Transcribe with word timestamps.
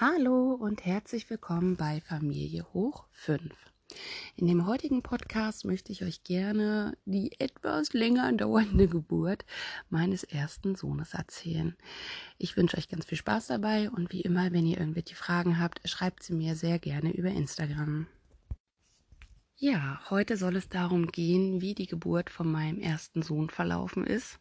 Hallo 0.00 0.54
und 0.54 0.84
herzlich 0.84 1.30
willkommen 1.30 1.76
bei 1.76 2.00
Familie 2.00 2.66
Hoch 2.74 3.06
5. 3.12 3.54
In 4.34 4.48
dem 4.48 4.66
heutigen 4.66 5.04
Podcast 5.04 5.64
möchte 5.64 5.92
ich 5.92 6.02
euch 6.02 6.24
gerne 6.24 6.98
die 7.04 7.38
etwas 7.38 7.92
länger 7.92 8.32
dauernde 8.32 8.88
Geburt 8.88 9.44
meines 9.90 10.24
ersten 10.24 10.74
Sohnes 10.74 11.14
erzählen. 11.14 11.76
Ich 12.38 12.56
wünsche 12.56 12.76
euch 12.76 12.88
ganz 12.88 13.04
viel 13.04 13.18
Spaß 13.18 13.46
dabei 13.46 13.88
und 13.88 14.12
wie 14.12 14.22
immer, 14.22 14.50
wenn 14.50 14.66
ihr 14.66 14.78
irgendwelche 14.78 15.14
Fragen 15.14 15.60
habt, 15.60 15.80
schreibt 15.88 16.24
sie 16.24 16.34
mir 16.34 16.56
sehr 16.56 16.80
gerne 16.80 17.12
über 17.12 17.28
Instagram. 17.28 18.08
Ja, 19.54 20.00
heute 20.10 20.36
soll 20.36 20.56
es 20.56 20.68
darum 20.68 21.06
gehen, 21.06 21.60
wie 21.60 21.76
die 21.76 21.86
Geburt 21.86 22.30
von 22.30 22.50
meinem 22.50 22.80
ersten 22.80 23.22
Sohn 23.22 23.48
verlaufen 23.48 24.04
ist. 24.04 24.40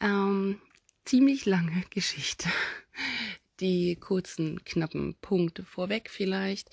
Ähm, 0.00 0.60
ziemlich 1.06 1.46
lange 1.46 1.82
Geschichte 1.88 2.50
die 3.64 3.96
kurzen, 3.96 4.64
knappen 4.64 5.16
Punkte 5.20 5.64
vorweg 5.64 6.10
vielleicht. 6.10 6.70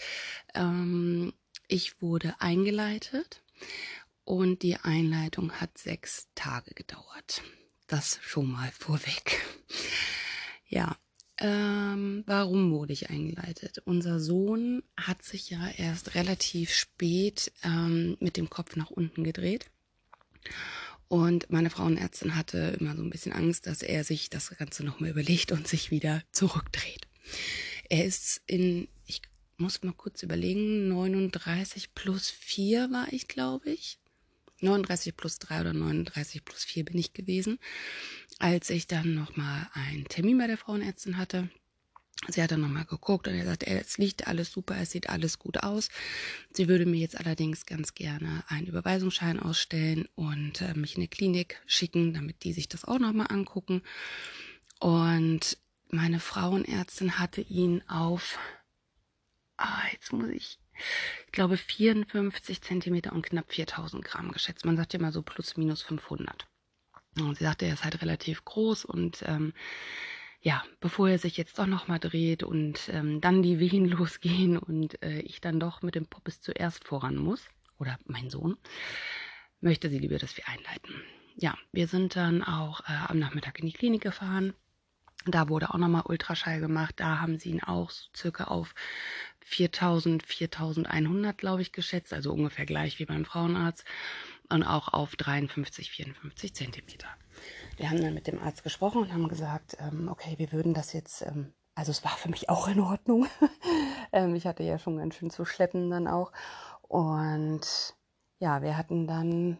Ähm, 0.54 1.34
ich 1.68 2.02
wurde 2.02 2.36
eingeleitet 2.40 3.41
und 4.23 4.62
die 4.62 4.76
Einleitung 4.76 5.54
hat 5.54 5.77
sechs 5.77 6.27
Tage 6.35 6.73
gedauert. 6.76 7.41
Das 7.88 8.20
schon 8.22 8.52
mal 8.52 8.72
vorweg. 8.72 9.41
Ja, 10.68 10.98
ähm, 11.38 12.23
warum 12.27 12.72
wurde 12.72 12.94
ich 12.94 13.10
eingeleitet? 13.10 13.80
Unser 13.85 14.20
Sohn 14.20 14.84
hat 14.96 15.23
sich 15.23 15.49
ja 15.49 15.70
erst 15.70 16.16
relativ 16.16 16.73
spät 16.73 17.52
ähm, 17.63 18.16
mit 18.20 18.38
dem 18.38 18.49
Kopf 18.49 18.76
nach 18.76 18.91
unten 18.91 19.23
gedreht. 19.23 19.71
Und 21.11 21.49
meine 21.49 21.70
Frauenärztin 21.70 22.38
hatte 22.38 22.77
immer 22.79 22.95
so 22.95 23.03
ein 23.03 23.09
bisschen 23.09 23.33
Angst, 23.33 23.67
dass 23.67 23.81
er 23.81 24.05
sich 24.05 24.29
das 24.29 24.49
Ganze 24.57 24.85
nochmal 24.85 25.09
überlegt 25.09 25.51
und 25.51 25.67
sich 25.67 25.91
wieder 25.91 26.23
zurückdreht. 26.31 27.05
Er 27.89 28.05
ist 28.05 28.41
in, 28.45 28.87
ich 29.05 29.21
muss 29.57 29.84
mal 29.84 29.91
kurz 29.91 30.23
überlegen, 30.23 30.87
39 30.87 31.93
plus 31.93 32.29
4 32.29 32.91
war 32.91 33.12
ich, 33.12 33.27
glaube 33.27 33.71
ich. 33.71 33.99
39 34.62 35.18
plus 35.18 35.37
3 35.40 35.59
oder 35.59 35.73
39 35.73 36.45
plus 36.45 36.63
4 36.63 36.85
bin 36.85 36.98
ich 36.98 37.12
gewesen, 37.12 37.59
als 38.40 38.70
ich 38.70 38.87
dann 38.87 39.13
nochmal 39.13 39.68
einen 39.73 40.05
Termin 40.05 40.37
bei 40.37 40.48
der 40.48 40.57
Frauenärztin 40.57 41.18
hatte 41.18 41.49
Sie 42.27 42.41
hat 42.41 42.52
dann 42.52 42.62
nochmal 42.62 42.86
geguckt 42.86 43.27
und 43.27 43.34
er 43.34 43.46
sagt, 43.46 43.64
es 43.64 43.98
liegt 43.98 44.27
alles 44.27 44.52
super, 44.52 44.77
es 44.80 44.91
sieht 44.91 45.10
alles 45.10 45.40
gut 45.40 45.64
aus. 45.64 45.90
Sie 46.52 46.68
würde 46.68 46.86
mir 46.86 47.00
jetzt 47.00 47.20
allerdings 47.20 47.66
ganz 47.66 47.96
gerne 47.96 48.44
einen 48.48 48.68
Überweisungsschein 48.68 49.40
ausstellen 49.40 50.08
und 50.14 50.62
äh, 50.62 50.76
mich 50.76 50.96
in 50.96 51.02
eine 51.02 51.08
Klinik 51.08 51.60
schicken, 51.66 52.14
damit 52.14 52.44
die 52.44 52.54
sich 52.54 52.70
das 52.70 52.86
auch 52.86 52.99
nochmal 52.99 53.27
angucken. 53.30 53.82
Und 54.80 55.58
meine 55.90 56.20
Frauenärztin 56.20 57.18
hatte 57.18 57.42
ihn 57.42 57.82
auf, 57.88 58.38
ah, 59.58 59.82
jetzt 59.92 60.14
muss 60.14 60.30
ich, 60.30 60.60
ich 61.26 61.32
glaube 61.32 61.58
54 61.58 62.62
Zentimeter 62.62 63.14
und 63.14 63.24
knapp 63.24 63.52
4000 63.52 64.06
Gramm 64.06 64.31
geschätzt. 64.31 64.64
Man 64.66 64.78
sagt 64.78 64.94
ja 64.94 65.00
mal 65.00 65.12
so 65.12 65.24
plus 65.24 65.58
minus 65.58 65.81
500. 65.81 66.47
Und 67.19 67.40
sie 67.40 67.44
sagte, 67.44 67.66
er 67.66 67.74
ist 67.74 67.84
halt 67.84 68.02
relativ 68.02 68.46
groß 68.46 68.86
und 68.86 69.24
ähm, 69.25 69.53
ja, 70.41 70.63
bevor 70.79 71.09
er 71.09 71.19
sich 71.19 71.38
jetzt 71.38 71.59
doch 71.59 71.67
nochmal 71.67 72.00
dreht 72.00 72.44
und 72.44 72.89
ähm, 72.89 73.22
dann 73.22 73.44
die 73.44 73.59
Wehen 73.59 73.85
losgehen 73.89 74.57
und 74.57 75.01
äh, 75.03 75.19
ich 75.19 75.39
dann 75.39 75.59
doch 75.59 75.81
mit 75.81 75.95
dem 75.95 76.07
Poppes 76.07 76.41
zuerst 76.41 76.84
voran 76.84 77.16
muss, 77.16 77.47
oder 77.78 77.97
mein 78.06 78.29
Sohn, 78.29 78.57
möchte 79.59 79.89
sie 79.89 80.00
lieber, 80.00 80.17
dass 80.17 80.38
wir 80.38 80.47
einleiten. 80.47 80.95
Ja, 81.35 81.57
wir 81.72 81.88
sind 81.88 82.16
dann 82.16 82.44
auch 82.44 82.81
äh, 82.81 82.94
am 83.07 83.19
Nachmittag 83.19 83.59
in 83.59 83.67
die 83.67 83.73
Klinik 83.73 84.01
gefahren. 84.01 84.53
Da 85.25 85.50
wurde 85.50 85.69
auch 85.69 85.78
nochmal 85.78 86.03
Ultraschall 86.06 86.59
gemacht. 86.59 86.95
Da 86.97 87.22
haben 87.22 87.38
sie 87.38 87.50
ihn 87.50 87.63
auch 87.63 87.91
so 87.91 88.09
circa 88.16 88.45
auf 88.45 88.73
4000, 89.41 90.23
4100, 90.23 91.38
glaube 91.38 91.62
ich, 91.62 91.72
geschätzt. 91.72 92.13
Also 92.13 92.34
ungefähr 92.34 92.66
gleich 92.66 93.00
wie 93.00 93.06
beim 93.06 93.25
Frauenarzt. 93.25 93.85
Und 94.50 94.63
auch 94.63 94.90
auf 94.90 95.16
53, 95.16 95.91
54 95.91 96.53
Zentimeter 96.53 97.07
wir 97.78 97.90
haben 97.90 98.02
dann 98.02 98.14
mit 98.14 98.28
dem 98.28 98.42
Arzt 98.42 98.64
gesprochen 98.64 99.02
und 99.02 99.14
haben 99.14 99.28
gesagt, 99.28 99.78
ähm, 99.80 100.08
okay, 100.09 100.36
wir 100.38 100.52
würden 100.52 100.74
das 100.74 100.94
jetzt, 100.94 101.22
ähm, 101.22 101.54
also 101.76 101.92
es 101.92 102.04
war 102.04 102.12
für 102.12 102.30
mich 102.30 102.50
auch 102.50 102.68
in 102.68 102.80
Ordnung. 102.80 103.28
ähm, 104.12 104.36
ich 104.36 104.46
hatte 104.46 104.64
ja 104.64 104.78
schon 104.78 104.98
ganz 104.98 105.16
schön 105.16 105.30
zu 105.30 105.46
schleppen 105.46 105.90
dann 105.90 106.08
auch. 106.08 106.31
Und 106.81 107.96
ja, 108.40 108.62
wir 108.62 108.78
hatten 108.78 109.08
dann 109.08 109.58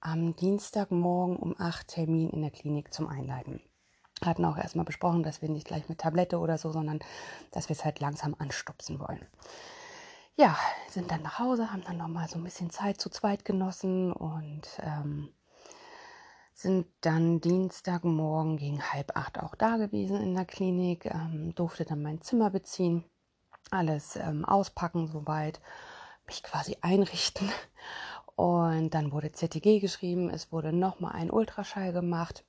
am 0.00 0.36
Dienstagmorgen 0.36 1.36
um 1.36 1.54
acht 1.58 1.88
Termin 1.88 2.30
in 2.30 2.42
der 2.42 2.50
Klinik 2.50 2.92
zum 2.92 3.08
Einleiten. 3.08 3.60
Hatten 4.24 4.44
auch 4.44 4.56
erstmal 4.56 4.84
besprochen, 4.84 5.22
dass 5.22 5.42
wir 5.42 5.48
nicht 5.48 5.66
gleich 5.66 5.88
mit 5.88 5.98
Tablette 5.98 6.38
oder 6.38 6.58
so, 6.58 6.70
sondern 6.70 7.00
dass 7.50 7.68
wir 7.68 7.76
es 7.76 7.84
halt 7.84 8.00
langsam 8.00 8.34
anstupsen 8.38 8.98
wollen. 9.00 9.26
Ja, 10.36 10.56
sind 10.90 11.10
dann 11.10 11.22
nach 11.22 11.38
Hause, 11.38 11.72
haben 11.72 11.82
dann 11.84 11.96
nochmal 11.96 12.28
so 12.28 12.38
ein 12.38 12.44
bisschen 12.44 12.70
Zeit 12.70 13.00
zu 13.00 13.08
zweit 13.08 13.44
genossen 13.44 14.12
und 14.12 14.68
ähm, 14.80 15.30
sind 16.56 16.86
dann 17.02 17.40
Dienstagmorgen 17.42 18.56
gegen 18.56 18.82
halb 18.82 19.14
acht 19.14 19.38
auch 19.38 19.54
da 19.54 19.76
gewesen 19.76 20.16
in 20.22 20.34
der 20.34 20.46
Klinik, 20.46 21.04
ähm, 21.04 21.54
durfte 21.54 21.84
dann 21.84 22.02
mein 22.02 22.22
Zimmer 22.22 22.48
beziehen, 22.48 23.04
alles 23.70 24.16
ähm, 24.16 24.44
auspacken 24.46 25.06
soweit, 25.06 25.60
mich 26.26 26.42
quasi 26.42 26.78
einrichten. 26.80 27.50
Und 28.36 28.90
dann 28.90 29.12
wurde 29.12 29.32
CTG 29.32 29.80
geschrieben, 29.80 30.30
es 30.30 30.50
wurde 30.50 30.72
nochmal 30.72 31.12
ein 31.12 31.30
Ultraschall 31.30 31.92
gemacht 31.92 32.44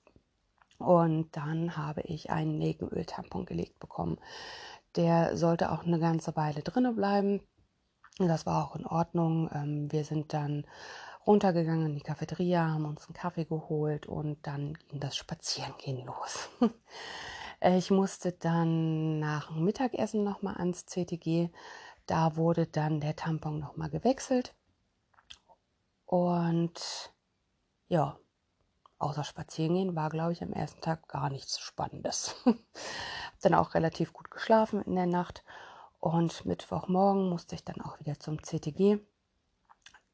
und 0.80 1.36
dann 1.36 1.76
habe 1.76 2.02
ich 2.02 2.30
einen 2.30 2.58
Nebenöltampon 2.58 3.46
gelegt 3.46 3.80
bekommen. 3.80 4.18
Der 4.96 5.36
sollte 5.36 5.72
auch 5.72 5.84
eine 5.84 6.00
ganze 6.00 6.36
Weile 6.36 6.62
drinne 6.62 6.94
bleiben. 6.94 7.42
Das 8.20 8.46
war 8.46 8.66
auch 8.66 8.76
in 8.76 8.86
Ordnung. 8.86 9.50
Ähm, 9.54 9.92
wir 9.92 10.06
sind 10.06 10.34
dann 10.34 10.66
runtergegangen 11.28 11.88
in 11.88 11.96
die 11.96 12.02
Cafeteria, 12.02 12.70
haben 12.70 12.86
uns 12.86 13.06
einen 13.06 13.14
Kaffee 13.14 13.46
geholt 13.46 14.08
und 14.08 14.48
dann 14.48 14.78
ging 14.88 15.00
das 15.00 15.18
Spazierengehen 15.18 16.06
los. 16.06 16.50
ich 17.62 17.92
musste 17.92 18.32
dann 18.32 19.20
nach 19.20 19.48
dem 19.48 19.66
Mittagessen 19.66 20.24
nochmal 20.24 20.56
ans 20.56 20.86
CTG. 20.86 21.50
Da 22.06 22.38
wurde 22.38 22.66
dann 22.66 23.02
der 23.02 23.18
Tampon 23.18 23.60
nochmal 23.60 23.90
gewechselt. 23.90 24.56
Und 26.06 27.14
ja, 27.90 28.18
außer 28.98 29.26
Spazierengehen 29.26 29.96
war, 29.96 30.10
glaube 30.10 30.32
ich, 30.32 30.42
am 30.42 30.54
ersten 30.54 30.80
Tag 30.80 31.10
gar 31.10 31.30
nichts 31.30 31.60
Spannendes. 31.60 32.36
Hab 32.46 33.42
dann 33.42 33.54
auch 33.54 33.74
relativ 33.74 34.14
gut 34.14 34.32
geschlafen 34.32 34.82
in 34.82 34.96
der 34.96 35.06
Nacht. 35.06 35.44
Und 36.00 36.46
Mittwochmorgen 36.46 37.30
musste 37.30 37.56
ich 37.56 37.66
dann 37.66 37.82
auch 37.82 38.00
wieder 38.00 38.18
zum 38.20 38.42
CTG. 38.42 39.00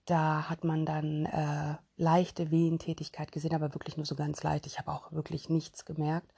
Da 0.06 0.50
hat 0.50 0.64
man 0.64 0.86
dann 0.86 1.26
äh, 1.26 1.76
leichte 1.96 2.52
Wehentätigkeit 2.52 3.32
gesehen, 3.32 3.56
aber 3.56 3.74
wirklich 3.74 3.98
nur 3.98 4.06
so 4.06 4.16
ganz 4.16 4.44
leicht. 4.44 4.66
Ich 4.66 4.80
habe 4.80 4.92
auch 4.92 5.12
wirklich 5.12 5.50
nichts 5.50 5.86
gemerkt. 5.86 6.34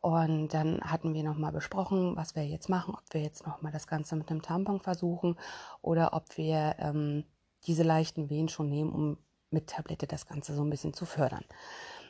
Und 0.00 0.54
dann 0.54 0.80
hatten 0.82 1.14
wir 1.14 1.24
nochmal 1.24 1.50
besprochen, 1.50 2.16
was 2.16 2.36
wir 2.36 2.46
jetzt 2.46 2.68
machen, 2.68 2.94
ob 2.94 3.02
wir 3.12 3.22
jetzt 3.22 3.44
nochmal 3.44 3.72
das 3.72 3.88
Ganze 3.88 4.14
mit 4.14 4.30
einem 4.30 4.42
Tampon 4.42 4.80
versuchen 4.80 5.36
oder 5.82 6.12
ob 6.12 6.36
wir 6.36 6.76
ähm, 6.78 7.24
diese 7.66 7.82
leichten 7.82 8.30
Wehen 8.30 8.48
schon 8.48 8.68
nehmen, 8.68 8.92
um 8.92 9.18
mit 9.50 9.68
Tablette 9.68 10.06
das 10.06 10.26
Ganze 10.26 10.54
so 10.54 10.62
ein 10.62 10.70
bisschen 10.70 10.92
zu 10.94 11.06
fördern. 11.06 11.44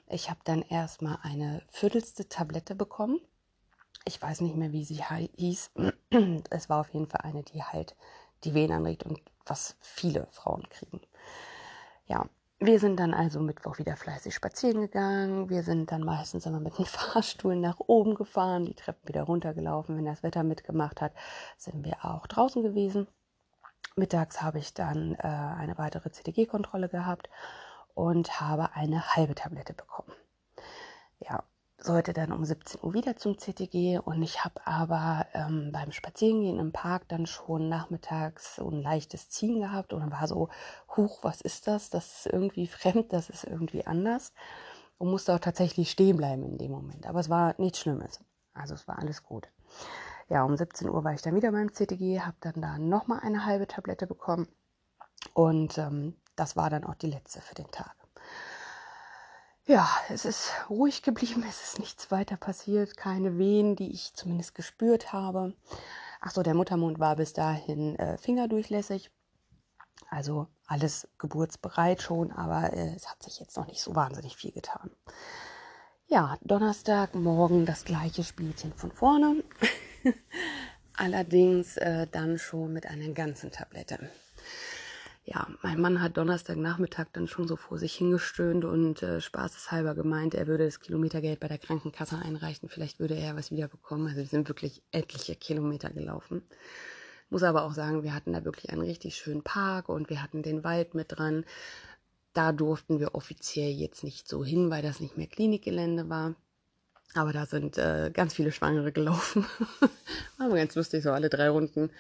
Ich 0.09 0.29
habe 0.29 0.41
dann 0.45 0.63
erstmal 0.63 1.19
eine 1.23 1.63
viertelste 1.71 2.29
Tablette 2.29 2.75
bekommen. 2.75 3.19
Ich 4.05 4.21
weiß 4.21 4.43
nicht 4.43 4.57
mehr, 4.57 4.73
wie 4.73 4.85
sie 4.85 5.03
hieß. 5.03 5.71
Es 6.51 6.69
war 6.69 6.81
auf 6.81 6.91
jeden 6.91 7.09
Fall 7.09 7.23
eine, 7.23 7.43
die 7.43 7.63
halt 7.63 7.97
die 8.47 8.55
Wehen 8.55 8.73
anregt 8.73 9.05
und 9.05 9.21
was 9.45 9.77
viele 9.81 10.27
Frauen 10.31 10.69
kriegen. 10.71 11.01
Ja, 12.07 12.27
wir 12.59 12.81
sind 12.81 12.99
dann 12.99 13.13
also 13.13 13.41
Mittwoch 13.41 13.79
wieder 13.79 13.97
fleißig 13.97 14.35
spazieren 14.35 14.81
gegangen. 14.81 15.51
Wir 15.51 15.63
sind 15.63 15.93
dann 15.93 16.03
meistens 16.03 16.47
immer 16.47 16.61
mit 16.61 16.79
dem 16.79 16.85
Fahrstuhl 16.87 17.57
nach 17.57 17.81
oben 17.81 18.15
gefahren, 18.15 18.65
die 18.65 18.75
Treppen 18.75 19.09
wieder 19.09 19.25
runtergelaufen. 19.25 19.97
Wenn 19.97 20.07
das 20.07 20.23
Wetter 20.23 20.43
mitgemacht 20.43 21.01
hat, 21.01 21.13
sind 21.59 21.85
wir 21.85 22.05
auch 22.05 22.27
draußen 22.27 22.63
gewesen. 22.63 23.07
Mittags 23.95 24.43
habe 24.43 24.59
ich 24.59 24.75
dann 24.75 25.15
äh, 25.15 25.27
eine 25.27 25.77
weitere 25.79 26.11
CTG-Kontrolle 26.11 26.89
gehabt 26.89 27.29
und 27.95 28.41
habe 28.41 28.75
eine 28.75 29.17
halbe 29.17 29.35
Tablette 29.35 29.73
bekommen. 29.73 30.13
Ja, 31.19 31.43
sollte 31.79 32.13
dann 32.13 32.33
um 32.33 32.45
17 32.45 32.81
Uhr 32.83 32.95
wieder 32.95 33.17
zum 33.17 33.39
CTG 33.39 33.99
und 33.99 34.23
ich 34.23 34.45
habe 34.45 34.67
aber 34.67 35.27
ähm, 35.35 35.71
beim 35.73 35.93
Spazierengehen 35.93 36.59
im 36.59 36.73
Park 36.73 37.09
dann 37.09 37.27
schon 37.27 37.69
nachmittags 37.69 38.57
so 38.57 38.69
ein 38.71 38.83
leichtes 38.83 39.29
Ziehen 39.29 39.61
gehabt 39.61 39.93
und 39.93 40.11
war 40.11 40.27
so, 40.27 40.49
huch, 40.97 41.23
was 41.23 41.41
ist 41.41 41.67
das? 41.67 41.91
Das 41.91 42.19
ist 42.19 42.27
irgendwie 42.33 42.67
fremd, 42.67 43.13
das 43.13 43.29
ist 43.29 43.45
irgendwie 43.45 43.87
anders 43.87 44.33
und 44.99 45.11
musste 45.11 45.35
auch 45.35 45.39
tatsächlich 45.39 45.91
stehen 45.91 46.17
bleiben 46.17 46.45
in 46.45 46.59
dem 46.59 46.71
Moment. 46.71 47.07
Aber 47.07 47.21
es 47.21 47.29
war 47.29 47.55
nichts 47.59 47.81
Schlimmes. 47.81 48.21
Also 48.55 48.75
es 48.75 48.89
war 48.89 48.99
alles 48.99 49.23
gut. 49.23 49.49
Ja, 50.29 50.45
um 50.45 50.57
17 50.57 50.89
Uhr 50.89 51.05
war 51.05 51.13
ich 51.13 51.23
dann 51.23 51.37
wieder 51.37 51.53
beim 51.53 51.73
CTG, 51.73 52.21
habe 52.21 52.37
dann 52.41 52.61
da 52.61 52.79
nochmal 52.79 53.21
eine 53.21 53.45
halbe 53.45 53.67
Tablette 53.67 54.07
bekommen 54.07 54.49
und 55.35 55.79
ähm, 55.79 56.17
das 56.37 56.57
war 56.57 56.71
dann 56.71 56.85
auch 56.85 56.95
die 56.95 57.11
letzte 57.11 57.41
für 57.41 57.55
den 57.55 57.71
Tag. 57.71 57.95
Ja, 59.69 59.89
es 60.09 60.25
ist 60.25 60.53
ruhig 60.71 61.03
geblieben, 61.03 61.45
es 61.49 61.61
ist 61.61 61.81
nichts 61.81 62.13
weiter 62.13 62.37
passiert, 62.37 62.97
keine 62.97 63.37
Wehen, 63.37 63.75
die 63.75 63.91
ich 63.91 64.15
zumindest 64.15 64.55
gespürt 64.55 65.13
habe. 65.13 65.55
Ach 66.21 66.31
so, 66.31 66.45
der 66.45 66.55
Muttermund 66.55 67.01
war 67.01 67.17
bis 67.17 67.33
dahin 67.33 67.99
äh, 67.99 68.17
fingerdurchlässig. 68.17 69.11
Also 70.09 70.47
alles 70.69 71.09
geburtsbereit 71.19 72.01
schon, 72.01 72.31
aber 72.31 72.73
äh, 72.75 72.95
es 72.95 73.11
hat 73.11 73.25
sich 73.25 73.41
jetzt 73.41 73.57
noch 73.57 73.67
nicht 73.67 73.83
so 73.83 73.97
wahnsinnig 73.97 74.37
viel 74.37 74.53
getan. 74.53 74.93
Ja, 76.07 76.39
Donnerstagmorgen 76.43 77.67
das 77.67 77.85
gleiche 77.85 78.23
Spielchen 78.23 78.73
von 78.73 78.93
vorne. 78.93 79.43
Allerdings 80.97 81.77
äh, 81.77 82.07
dann 82.07 82.39
schon 82.39 82.73
mit 82.73 82.87
einer 82.87 83.09
ganzen 83.09 83.51
Tablette. 83.51 84.11
Ja, 85.29 85.49
mein 85.61 85.81
Mann 85.81 86.01
hat 86.01 86.17
Donnerstagnachmittag 86.19 87.09
dann 87.13 87.27
schon 87.27 87.49
so 87.49 87.57
vor 87.57 87.79
sich 87.79 87.97
hingestöhnt 87.97 88.65
und 88.65 89.03
äh, 89.03 89.21
spaßeshalber 89.21 89.97
gemeint, 89.97 90.37
er 90.37 90.47
würde 90.47 90.67
das 90.67 90.79
Kilometergeld 90.79 91.41
bei 91.41 91.49
der 91.49 91.59
Krankenkasse 91.59 92.17
einreichen. 92.17 92.69
Vielleicht 92.69 93.01
würde 93.01 93.17
er 93.17 93.35
was 93.35 93.51
wiederbekommen. 93.51 94.07
Also 94.07 94.19
wir 94.19 94.27
sind 94.27 94.47
wirklich 94.49 94.85
etliche 94.93 95.35
Kilometer 95.35 95.91
gelaufen. 95.91 96.43
Muss 97.29 97.43
aber 97.43 97.65
auch 97.65 97.73
sagen, 97.75 98.05
wir 98.05 98.15
hatten 98.15 98.35
da 98.35 98.45
wirklich 98.45 98.71
einen 98.71 98.83
richtig 98.83 99.17
schönen 99.17 99.43
Park 99.43 99.89
und 99.89 100.11
wir 100.11 100.23
hatten 100.23 100.45
den 100.45 100.63
Wald 100.63 100.95
mit 100.95 101.07
dran. 101.09 101.45
Da 102.33 102.53
durften 102.53 103.01
wir 103.01 103.17
offiziell 103.17 103.73
jetzt 103.73 104.05
nicht 104.05 104.29
so 104.29 104.45
hin, 104.45 104.71
weil 104.71 104.83
das 104.83 105.01
nicht 105.01 105.17
mehr 105.17 105.27
Klinikgelände 105.27 106.09
war. 106.09 106.37
Aber 107.15 107.33
da 107.33 107.47
sind 107.47 107.79
äh, 107.79 108.13
ganz 108.15 108.33
viele 108.35 108.53
Schwangere 108.53 108.93
gelaufen. 108.93 109.45
war 110.39 110.47
aber 110.47 110.55
ganz 110.55 110.77
lustig, 110.77 111.03
so 111.03 111.11
alle 111.11 111.31
drei 111.31 111.49
Runden 111.49 111.91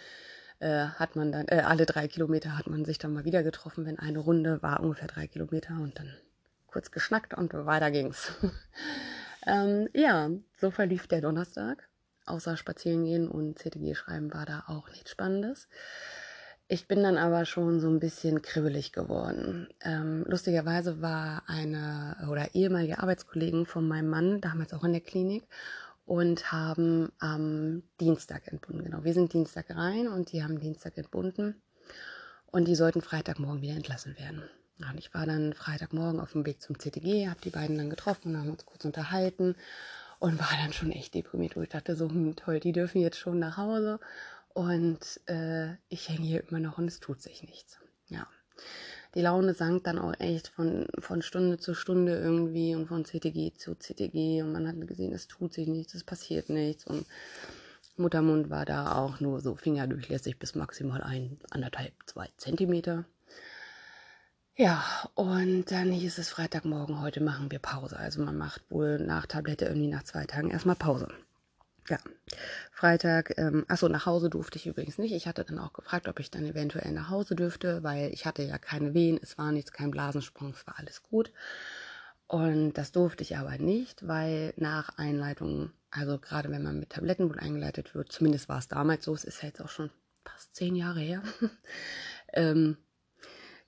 äh, 0.58 0.86
hat 0.86 1.16
man 1.16 1.32
dann, 1.32 1.48
äh, 1.48 1.62
alle 1.66 1.86
drei 1.86 2.08
Kilometer 2.08 2.56
hat 2.56 2.66
man 2.66 2.84
sich 2.84 2.98
dann 2.98 3.12
mal 3.12 3.24
wieder 3.24 3.42
getroffen, 3.42 3.86
wenn 3.86 3.98
eine 3.98 4.18
Runde 4.18 4.62
war 4.62 4.80
ungefähr 4.80 5.08
drei 5.08 5.26
Kilometer 5.26 5.74
und 5.74 5.98
dann 5.98 6.14
kurz 6.66 6.90
geschnackt 6.90 7.34
und 7.34 7.52
weiter 7.54 7.90
ging's. 7.90 8.32
ähm, 9.46 9.88
ja, 9.94 10.30
so 10.58 10.70
verlief 10.70 11.06
der 11.06 11.20
Donnerstag. 11.20 11.88
Außer 12.26 12.56
spazieren 12.56 13.04
gehen 13.04 13.28
und 13.28 13.58
CTG 13.58 13.94
schreiben 13.94 14.34
war 14.34 14.46
da 14.46 14.64
auch 14.66 14.90
nichts 14.90 15.12
Spannendes. 15.12 15.68
Ich 16.68 16.88
bin 16.88 17.04
dann 17.04 17.16
aber 17.16 17.44
schon 17.44 17.78
so 17.78 17.88
ein 17.88 18.00
bisschen 18.00 18.42
kribbelig 18.42 18.92
geworden. 18.92 19.68
Ähm, 19.80 20.24
lustigerweise 20.26 21.00
war 21.00 21.44
eine 21.46 22.16
oder 22.28 22.56
ehemalige 22.56 22.98
Arbeitskollegin 22.98 23.66
von 23.66 23.86
meinem 23.86 24.08
Mann 24.08 24.40
damals 24.40 24.74
auch 24.74 24.82
in 24.82 24.92
der 24.92 25.00
Klinik 25.00 25.44
und 26.06 26.52
haben 26.52 27.12
am 27.18 27.82
Dienstag 28.00 28.46
entbunden. 28.46 28.84
Genau, 28.84 29.04
wir 29.04 29.12
sind 29.12 29.32
Dienstag 29.32 29.70
rein 29.70 30.08
und 30.08 30.32
die 30.32 30.42
haben 30.42 30.60
Dienstag 30.60 30.96
entbunden 30.96 31.60
und 32.46 32.66
die 32.66 32.76
sollten 32.76 33.02
Freitagmorgen 33.02 33.60
wieder 33.60 33.74
entlassen 33.74 34.16
werden. 34.16 34.42
Und 34.78 34.98
ich 34.98 35.12
war 35.12 35.26
dann 35.26 35.52
Freitagmorgen 35.52 36.20
auf 36.20 36.32
dem 36.32 36.46
Weg 36.46 36.62
zum 36.62 36.78
CTG, 36.78 37.28
habe 37.28 37.40
die 37.42 37.50
beiden 37.50 37.76
dann 37.76 37.90
getroffen 37.90 38.34
und 38.34 38.40
haben 38.40 38.50
uns 38.50 38.64
kurz 38.66 38.84
unterhalten 38.84 39.56
und 40.18 40.38
war 40.38 40.50
dann 40.62 40.72
schon 40.72 40.92
echt 40.92 41.14
deprimiert, 41.14 41.56
wo 41.56 41.62
ich 41.62 41.68
dachte 41.70 41.96
so, 41.96 42.08
hm, 42.08 42.36
toll, 42.36 42.60
die 42.60 42.72
dürfen 42.72 43.00
jetzt 43.00 43.18
schon 43.18 43.38
nach 43.38 43.56
Hause 43.56 43.98
und 44.54 45.20
äh, 45.26 45.74
ich 45.88 46.08
hänge 46.08 46.26
hier 46.26 46.48
immer 46.48 46.60
noch 46.60 46.78
und 46.78 46.86
es 46.86 47.00
tut 47.00 47.20
sich 47.20 47.42
nichts. 47.42 47.78
Ja. 48.08 48.28
Die 49.16 49.22
Laune 49.22 49.54
sank 49.54 49.84
dann 49.84 49.98
auch 49.98 50.12
echt 50.18 50.48
von, 50.48 50.86
von 50.98 51.22
Stunde 51.22 51.56
zu 51.56 51.72
Stunde 51.72 52.18
irgendwie 52.18 52.74
und 52.74 52.86
von 52.86 53.06
CTG 53.06 53.54
zu 53.54 53.74
CTG 53.74 54.42
und 54.42 54.52
man 54.52 54.68
hat 54.68 54.86
gesehen, 54.86 55.14
es 55.14 55.26
tut 55.26 55.54
sich 55.54 55.68
nichts, 55.68 55.94
es 55.94 56.04
passiert 56.04 56.50
nichts 56.50 56.86
und 56.86 57.06
Muttermund 57.96 58.50
war 58.50 58.66
da 58.66 58.92
auch 58.96 59.18
nur 59.20 59.40
so 59.40 59.54
fingerdurchlässig 59.54 60.38
bis 60.38 60.54
maximal 60.54 61.02
ein, 61.02 61.38
anderthalb, 61.48 61.94
zwei 62.04 62.28
Zentimeter. 62.36 63.06
Ja, 64.54 64.84
und 65.14 65.70
dann 65.70 65.90
hieß 65.92 66.18
es 66.18 66.28
Freitagmorgen, 66.28 67.00
heute 67.00 67.22
machen 67.22 67.50
wir 67.50 67.58
Pause. 67.58 67.98
Also 67.98 68.22
man 68.22 68.36
macht 68.36 68.70
wohl 68.70 68.98
nach 68.98 69.24
Tablette 69.24 69.64
irgendwie 69.64 69.88
nach 69.88 70.02
zwei 70.02 70.26
Tagen 70.26 70.50
erstmal 70.50 70.76
Pause. 70.76 71.08
Ja, 71.88 71.98
Freitag, 72.72 73.38
ähm, 73.38 73.64
achso, 73.68 73.88
nach 73.88 74.06
Hause 74.06 74.28
durfte 74.28 74.58
ich 74.58 74.66
übrigens 74.66 74.98
nicht. 74.98 75.12
Ich 75.12 75.28
hatte 75.28 75.44
dann 75.44 75.58
auch 75.58 75.72
gefragt, 75.72 76.08
ob 76.08 76.18
ich 76.18 76.30
dann 76.30 76.44
eventuell 76.44 76.90
nach 76.92 77.10
Hause 77.10 77.36
dürfte, 77.36 77.82
weil 77.84 78.12
ich 78.12 78.26
hatte 78.26 78.42
ja 78.42 78.58
keine 78.58 78.92
Wehen, 78.92 79.18
es 79.22 79.38
war 79.38 79.52
nichts, 79.52 79.70
kein 79.72 79.92
Blasensprung, 79.92 80.50
es 80.50 80.66
war 80.66 80.78
alles 80.78 81.02
gut. 81.02 81.32
Und 82.26 82.72
das 82.74 82.90
durfte 82.90 83.22
ich 83.22 83.36
aber 83.36 83.56
nicht, 83.58 84.06
weil 84.08 84.52
nach 84.56 84.98
Einleitung, 84.98 85.70
also 85.90 86.18
gerade 86.18 86.50
wenn 86.50 86.64
man 86.64 86.80
mit 86.80 86.90
Tabletten 86.90 87.28
wohl 87.28 87.38
eingeleitet 87.38 87.94
wird, 87.94 88.10
zumindest 88.10 88.48
war 88.48 88.58
es 88.58 88.66
damals 88.66 89.04
so, 89.04 89.14
es 89.14 89.24
ist 89.24 89.42
ja 89.42 89.48
jetzt 89.48 89.60
auch 89.60 89.68
schon 89.68 89.90
fast 90.24 90.56
zehn 90.56 90.74
Jahre 90.74 91.00
her, 91.00 91.22
ähm, 92.32 92.78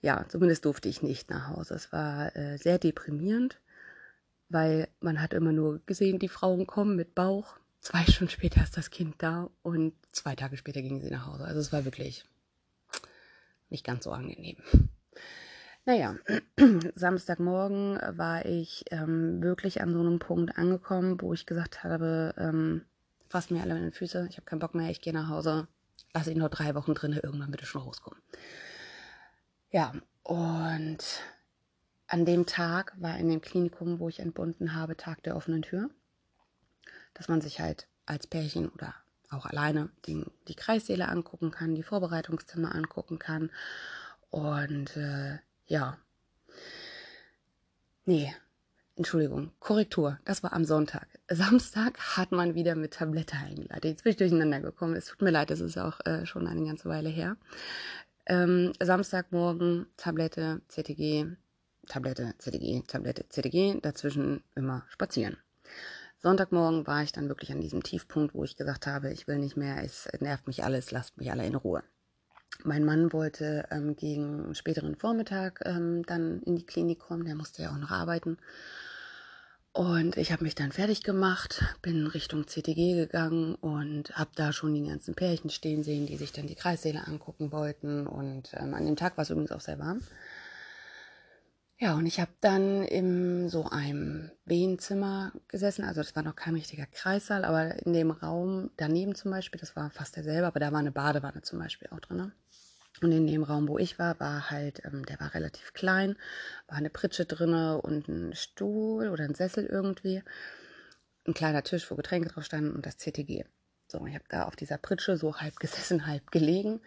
ja, 0.01 0.27
zumindest 0.29 0.65
durfte 0.65 0.89
ich 0.89 1.03
nicht 1.03 1.31
nach 1.31 1.49
Hause. 1.49 1.75
Es 1.75 1.93
war 1.93 2.35
äh, 2.37 2.57
sehr 2.59 2.79
deprimierend, 2.79 3.61
weil 4.49 4.89
man 5.01 5.21
hat 5.21 5.35
immer 5.35 5.53
nur 5.53 5.81
gesehen, 5.87 6.19
die 6.19 6.29
Frauen 6.29 6.67
kommen 6.67 6.97
mit 6.97 7.15
Bauch, 7.15 7.59
Zwei 7.81 8.05
Stunden 8.05 8.31
später 8.31 8.63
ist 8.63 8.77
das 8.77 8.91
Kind 8.91 9.17
da 9.19 9.51
und 9.63 9.95
zwei 10.13 10.35
Tage 10.35 10.57
später 10.57 10.83
gingen 10.83 11.01
sie 11.01 11.11
nach 11.11 11.27
Hause. 11.27 11.45
Also 11.45 11.61
es 11.61 11.73
war 11.73 11.85
wirklich 11.85 12.25
nicht 13.71 13.85
ganz 13.85 14.05
so 14.05 14.11
angenehm. 14.11 14.57
Naja, 15.85 16.17
Samstagmorgen 16.97 17.99
war 18.19 18.45
ich 18.45 18.85
ähm, 18.91 19.43
wirklich 19.43 19.81
an 19.81 19.93
so 19.93 20.01
einem 20.01 20.19
Punkt 20.19 20.59
angekommen, 20.59 21.21
wo 21.21 21.33
ich 21.33 21.47
gesagt 21.47 21.83
habe, 21.83 22.35
ähm, 22.37 22.85
fasst 23.29 23.51
mir 23.51 23.63
alle 23.63 23.77
in 23.77 23.85
den 23.85 23.93
Füße, 23.93 24.27
ich 24.29 24.37
habe 24.37 24.45
keinen 24.45 24.59
Bock 24.59 24.75
mehr, 24.75 24.91
ich 24.91 25.01
gehe 25.01 25.15
nach 25.15 25.29
Hause, 25.29 25.67
lasse 26.13 26.33
ihn 26.33 26.39
nur 26.39 26.51
drei 26.51 26.75
Wochen 26.75 26.95
drin, 26.95 27.13
irgendwann 27.13 27.51
bitte 27.51 27.65
schon 27.65 27.83
rauskommen. 27.83 28.21
Ja, 29.71 29.95
und 30.25 31.23
an 32.07 32.25
dem 32.27 32.45
Tag 32.45 32.95
war 32.99 33.17
in 33.19 33.29
dem 33.29 33.41
Klinikum, 33.41 33.99
wo 33.99 34.09
ich 34.09 34.21
entbunden 34.21 34.75
habe, 34.75 34.97
Tag 34.97 35.23
der 35.23 35.37
offenen 35.37 35.63
Tür 35.63 35.89
dass 37.19 37.29
man 37.29 37.43
sich 37.43 37.61
halt 37.61 37.87
als 38.07 38.27
Pärchen 38.27 38.71
oder 38.71 38.95
auch 39.31 39.45
alleine 39.45 39.91
die, 40.07 40.25
die 40.47 40.55
Kreissäle 40.55 41.09
angucken 41.09 41.51
kann, 41.51 41.75
die 41.75 41.83
Vorbereitungszimmer 41.83 42.75
angucken 42.75 43.19
kann. 43.19 43.51
Und 44.31 44.97
äh, 44.97 45.39
ja. 45.67 45.99
Nee, 48.07 48.35
Entschuldigung, 48.97 49.53
Korrektur, 49.59 50.19
das 50.25 50.43
war 50.43 50.53
am 50.55 50.65
Sonntag. 50.65 51.07
Samstag 51.29 51.99
hat 52.17 52.33
man 52.33 52.55
wieder 52.55 52.75
mit 52.75 52.95
Tablette 52.95 53.37
eingeladen. 53.37 53.91
Jetzt 53.91 54.05
bin 54.05 54.13
ich 54.13 54.17
durcheinander 54.17 54.61
gekommen. 54.61 54.95
Es 54.97 55.07
tut 55.07 55.21
mir 55.21 55.31
leid, 55.31 55.51
das 55.51 55.61
ist 55.61 55.77
auch 55.77 56.01
äh, 56.07 56.25
schon 56.25 56.47
eine 56.47 56.65
ganze 56.65 56.89
Weile 56.89 57.11
her. 57.11 57.37
Ähm, 58.27 58.73
Samstagmorgen 58.81 59.87
Tablette, 59.97 60.63
CTG, 60.69 61.27
Tablette, 61.87 62.35
CTG, 62.39 62.83
Tablette, 62.87 63.27
CTG, 63.29 63.81
dazwischen 63.81 64.43
immer 64.55 64.85
spazieren. 64.89 65.37
Sonntagmorgen 66.21 66.87
war 66.87 67.03
ich 67.03 67.13
dann 67.13 67.29
wirklich 67.29 67.53
an 67.53 67.61
diesem 67.61 67.83
Tiefpunkt, 67.83 68.35
wo 68.35 68.45
ich 68.45 68.57
gesagt 68.57 68.87
habe, 68.87 69.13
ich 69.13 69.29
will 69.29 69.39
nicht 69.39 69.57
mehr, 69.57 69.83
es 69.85 70.09
nervt 70.21 70.47
mich 70.47 70.65
alles, 70.65 70.91
lasst 70.91 71.17
mich 71.17 71.31
alle 71.31 71.47
in 71.47 71.55
Ruhe. 71.55 71.83
Mein 72.65 72.85
Mann 72.85 73.13
wollte 73.13 73.67
ähm, 73.71 73.95
gegen 73.95 74.53
späteren 74.55 74.97
Vormittag 74.97 75.61
ähm, 75.65 76.03
dann 76.07 76.43
in 76.43 76.57
die 76.57 76.67
Klinik 76.67 76.99
kommen, 76.99 77.25
der 77.25 77.37
musste 77.37 77.63
ja 77.63 77.71
auch 77.71 77.79
noch 77.79 77.93
arbeiten. 77.93 78.37
Und 79.73 80.17
ich 80.17 80.33
habe 80.33 80.43
mich 80.43 80.57
dann 80.57 80.73
fertig 80.73 81.05
gemacht, 81.05 81.63
bin 81.83 82.09
Richtung 82.09 82.49
CTG 82.49 82.95
gegangen 82.95 83.55
und 83.55 84.11
habe 84.17 84.31
da 84.35 84.53
schon 84.53 84.75
die 84.75 84.89
ganzen 84.89 85.15
Pärchen 85.15 85.51
stehen 85.51 85.85
sehen, 85.85 86.07
die 86.07 86.17
sich 86.17 86.33
dann 86.33 86.49
die 86.49 86.57
Kreissäle 86.57 87.07
angucken 87.07 87.53
wollten. 87.53 88.09
Und 88.09 88.51
ähm, 88.55 88.75
an 88.75 88.87
dem 88.87 88.97
Tag 88.97 89.17
war 89.17 89.23
es 89.23 89.31
übrigens 89.31 89.53
auch 89.53 89.61
sehr 89.61 89.79
warm. 89.79 90.01
Ja, 91.81 91.95
und 91.95 92.07
ich 92.07 92.19
habe 92.19 92.33
dann 92.41 92.83
in 92.83 93.49
so 93.49 93.67
einem 93.67 94.33
Wehenzimmer 94.45 95.33
gesessen. 95.47 95.85
Also 95.85 96.01
das 96.01 96.17
war 96.17 96.25
noch 96.25 96.35
kein 96.35 96.55
richtiger 96.55 96.87
Kreissaal, 96.87 97.45
aber 97.45 97.77
in 97.87 97.93
dem 97.93 98.11
Raum 98.11 98.71
daneben 98.77 99.15
zum 99.15 99.31
Beispiel, 99.31 99.61
das 99.61 99.77
war 99.77 99.89
fast 99.91 100.17
derselbe, 100.17 100.49
aber 100.49 100.59
da 100.59 100.73
war 100.73 100.81
eine 100.81 100.91
Badewanne 100.91 101.43
zum 101.43 101.61
Beispiel 101.61 101.89
auch 101.93 102.01
drin. 102.01 102.33
Und 103.01 103.13
in 103.13 103.29
dem 103.29 103.45
Raum, 103.45 103.69
wo 103.69 103.79
ich 103.79 103.97
war, 104.01 104.19
war 104.19 104.51
halt, 104.51 104.83
ähm, 104.85 105.07
der 105.07 105.21
war 105.21 105.35
relativ 105.35 105.73
klein, 105.73 106.17
war 106.67 106.79
eine 106.79 106.91
Pritsche 106.91 107.27
drinne 107.27 107.81
und 107.81 108.09
ein 108.09 108.35
Stuhl 108.35 109.09
oder 109.09 109.23
ein 109.23 109.37
Sessel 109.37 109.65
irgendwie, 109.65 110.25
ein 111.29 111.35
kleiner 111.35 111.63
Tisch, 111.63 111.89
wo 111.93 111.95
Getränke 111.95 112.29
drauf 112.29 112.45
standen 112.45 112.73
und 112.75 112.87
das 112.87 112.97
CTG. 112.99 113.45
So, 113.87 114.05
ich 114.05 114.15
habe 114.15 114.25
da 114.29 114.45
auf 114.45 114.57
dieser 114.57 114.79
Pritsche 114.79 115.17
so 115.17 115.37
halb 115.37 115.61
gesessen, 115.61 116.07
halb 116.09 116.33
gelegen, 116.33 116.81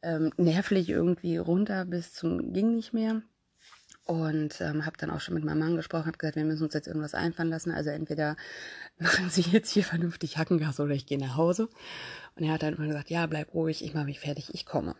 ähm, 0.00 0.32
nervlich 0.38 0.88
irgendwie 0.88 1.36
runter 1.36 1.84
bis 1.84 2.14
zum 2.14 2.54
ging 2.54 2.74
nicht 2.76 2.94
mehr 2.94 3.22
und 4.04 4.60
ähm, 4.60 4.84
habe 4.84 4.96
dann 4.98 5.10
auch 5.10 5.20
schon 5.20 5.34
mit 5.34 5.44
meinem 5.44 5.60
Mann 5.60 5.76
gesprochen, 5.76 6.06
habe 6.06 6.18
gesagt, 6.18 6.36
wir 6.36 6.44
müssen 6.44 6.64
uns 6.64 6.74
jetzt 6.74 6.88
irgendwas 6.88 7.14
einfallen 7.14 7.50
lassen. 7.50 7.70
Also 7.70 7.90
entweder 7.90 8.36
machen 8.98 9.30
Sie 9.30 9.42
jetzt 9.42 9.70
hier 9.70 9.84
vernünftig 9.84 10.38
Hackengas 10.38 10.80
oder 10.80 10.94
ich 10.94 11.06
gehe 11.06 11.18
nach 11.18 11.36
Hause. 11.36 11.68
Und 12.34 12.44
er 12.44 12.52
hat 12.52 12.62
dann 12.62 12.74
immer 12.74 12.88
gesagt, 12.88 13.10
ja, 13.10 13.26
bleib 13.26 13.54
ruhig, 13.54 13.84
ich 13.84 13.94
mache 13.94 14.06
mich 14.06 14.20
fertig, 14.20 14.52
ich 14.52 14.66
komme. 14.66 14.96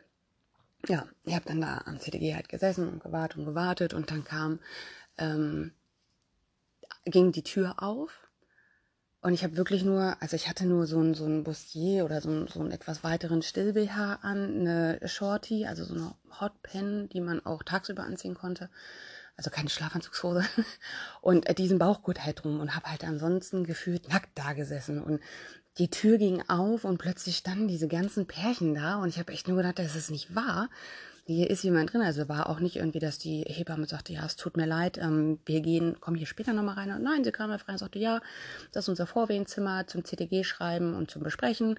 Ja, 0.89 1.07
ich 1.25 1.35
habe 1.35 1.45
dann 1.47 1.61
da 1.61 1.83
am 1.85 2.01
CDG 2.01 2.35
halt 2.35 2.49
gesessen 2.49 2.89
und 2.89 3.03
gewartet 3.03 3.39
und 3.39 3.45
gewartet 3.45 3.95
und 3.95 4.11
dann 4.11 4.25
kam, 4.25 4.59
ähm, 5.17 5.73
ging 7.05 7.33
die 7.33 7.45
Tür 7.45 7.83
auf 7.83 8.29
und 9.23 9.35
ich 9.35 9.45
habe 9.45 9.57
wirklich 9.57 9.85
nur, 9.85 10.17
also 10.21 10.35
ich 10.35 10.49
hatte 10.49 10.67
nur 10.67 10.87
so 10.87 11.01
ein, 11.01 11.15
so 11.15 11.25
ein 11.25 11.45
Bustier 11.45 12.05
oder 12.05 12.21
so, 12.21 12.29
ein, 12.29 12.49
so 12.49 12.61
einen 12.61 12.73
etwas 12.73 13.05
weiteren 13.05 13.41
Still-BH 13.43 14.19
an, 14.23 14.67
eine 14.67 15.01
Shorty, 15.07 15.65
also 15.67 15.85
so 15.85 15.95
eine 15.95 16.15
Hotpen, 16.41 17.09
die 17.09 17.21
man 17.21 17.45
auch 17.47 17.63
tagsüber 17.63 18.03
anziehen 18.03 18.35
konnte. 18.35 18.69
also 19.37 19.49
keine 19.51 19.71
Schlafanzugshose, 19.71 20.45
und 21.23 21.49
äh, 21.49 21.55
diesen 21.55 21.79
Bauchgurt 21.79 22.25
halt 22.25 22.43
drum 22.43 22.59
und 22.61 22.75
habe 22.75 22.91
halt 22.91 23.05
ansonsten 23.05 23.65
gefühlt 23.65 24.09
nackt 24.09 24.31
da 24.35 24.55
gesessen 24.55 25.01
und 25.01 25.21
die 25.79 25.89
Tür 25.89 26.19
ging 26.19 26.43
auf 26.49 26.85
und 26.85 26.99
plötzlich 26.99 27.37
standen 27.39 27.69
diese 27.69 27.89
ganzen 27.89 28.27
Pärchen 28.27 28.75
da 28.75 28.97
und 28.97 29.09
ich 29.09 29.19
habe 29.19 29.33
echt 29.33 29.49
nur 29.49 29.57
gedacht, 29.57 29.79
das 29.79 29.97
ist 29.97 30.11
nicht 30.11 30.35
wahr. 30.35 30.69
Hier 31.25 31.49
ist 31.51 31.63
jemand 31.63 31.93
drin, 31.93 32.03
also 32.03 32.29
war 32.29 32.49
auch 32.49 32.59
nicht 32.59 32.77
irgendwie, 32.77 32.99
dass 32.99 33.17
die 33.17 33.43
Hebamme 33.43 33.87
sagte, 33.87 34.13
ja, 34.13 34.27
es 34.27 34.35
tut 34.35 34.57
mir 34.57 34.67
leid, 34.67 34.99
ähm, 34.99 35.39
wir 35.47 35.61
gehen, 35.61 36.01
kommen 36.01 36.17
hier 36.17 36.27
später 36.27 36.53
nochmal 36.53 36.75
rein. 36.75 36.91
Und 36.91 37.05
nein, 37.05 37.23
sie 37.23 37.31
kam 37.31 37.53
einfach 37.53 37.69
rein 37.69 37.77
und 37.77 37.79
sagte, 37.79 38.01
ja, 38.01 38.21
das 38.73 38.85
ist 38.85 38.89
unser 38.89 39.07
Vorwehenzimmer 39.07 39.87
zum 39.87 40.05
CTG 40.05 40.43
schreiben 40.43 40.95
und 40.95 41.13
zum 41.13 41.23
Besprechen. 41.23 41.79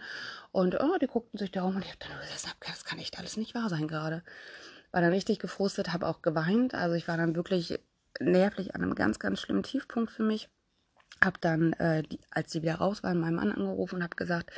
Und 0.53 0.79
oh, 0.79 0.97
die 1.01 1.07
guckten 1.07 1.37
sich 1.37 1.51
da 1.51 1.63
um 1.63 1.75
und 1.75 1.83
ich 1.83 1.89
habe 1.89 1.99
dann 1.99 2.17
gesagt, 2.21 2.55
das 2.65 2.85
kann 2.85 2.99
echt 2.99 3.19
alles 3.19 3.35
nicht 3.35 3.53
wahr 3.53 3.67
sein 3.67 3.89
gerade. 3.89 4.23
War 4.91 5.01
dann 5.01 5.11
richtig 5.11 5.39
gefrustet, 5.39 5.91
habe 5.91 6.07
auch 6.07 6.21
geweint. 6.21 6.73
Also 6.73 6.95
ich 6.95 7.09
war 7.09 7.17
dann 7.17 7.35
wirklich 7.35 7.79
nervlich 8.21 8.75
an 8.75 8.81
einem 8.81 8.95
ganz, 8.95 9.19
ganz 9.19 9.41
schlimmen 9.41 9.63
Tiefpunkt 9.63 10.09
für 10.11 10.23
mich. 10.23 10.49
Hab 11.21 11.39
dann, 11.41 11.73
äh, 11.73 12.03
die, 12.03 12.19
als 12.31 12.51
sie 12.51 12.61
wieder 12.61 12.75
raus 12.75 13.03
waren, 13.03 13.19
meinem 13.19 13.35
Mann 13.35 13.51
angerufen 13.51 13.97
und 13.97 14.03
habe 14.03 14.15
gesagt, 14.15 14.51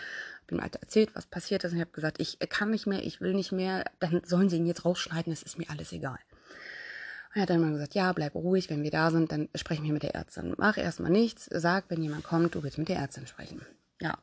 habe 0.46 0.56
ihm 0.56 0.62
halt 0.62 0.76
erzählt, 0.76 1.16
was 1.16 1.26
passiert 1.26 1.64
ist 1.64 1.72
und 1.72 1.78
ich 1.78 1.82
habe 1.82 1.92
gesagt, 1.92 2.20
ich 2.20 2.40
kann 2.50 2.72
nicht 2.72 2.88
mehr, 2.88 3.04
ich 3.04 3.22
will 3.22 3.34
nicht 3.34 3.52
mehr, 3.52 3.86
dann 4.00 4.22
sollen 4.26 4.50
sie 4.50 4.58
ihn 4.58 4.66
jetzt 4.66 4.86
rausschneiden, 4.86 5.32
es 5.32 5.44
ist 5.44 5.58
mir 5.58 5.70
alles 5.70 5.92
egal. 5.92 6.18
Er 7.34 7.42
hat 7.42 7.50
dann 7.50 7.60
mal 7.60 7.74
gesagt, 7.74 7.96
ja, 7.96 8.14
bleib 8.14 8.34
ruhig, 8.34 8.70
wenn 8.70 8.84
wir 8.84 8.92
da 8.92 9.12
sind, 9.12 9.32
dann 9.32 9.50
sprechen 9.56 9.84
wir 9.84 9.92
mit 9.92 10.04
der 10.04 10.16
Ärztin. 10.16 10.54
Mach 10.58 10.78
erstmal 10.78 11.12
nichts, 11.12 11.50
sag, 11.52 11.90
wenn 11.90 12.02
jemand 12.02 12.24
kommt, 12.24 12.56
du 12.56 12.64
willst 12.64 12.78
mit 12.78 12.88
der 12.88 12.98
Ärztin 12.98 13.28
sprechen. 13.28 13.62
Ja. 14.00 14.18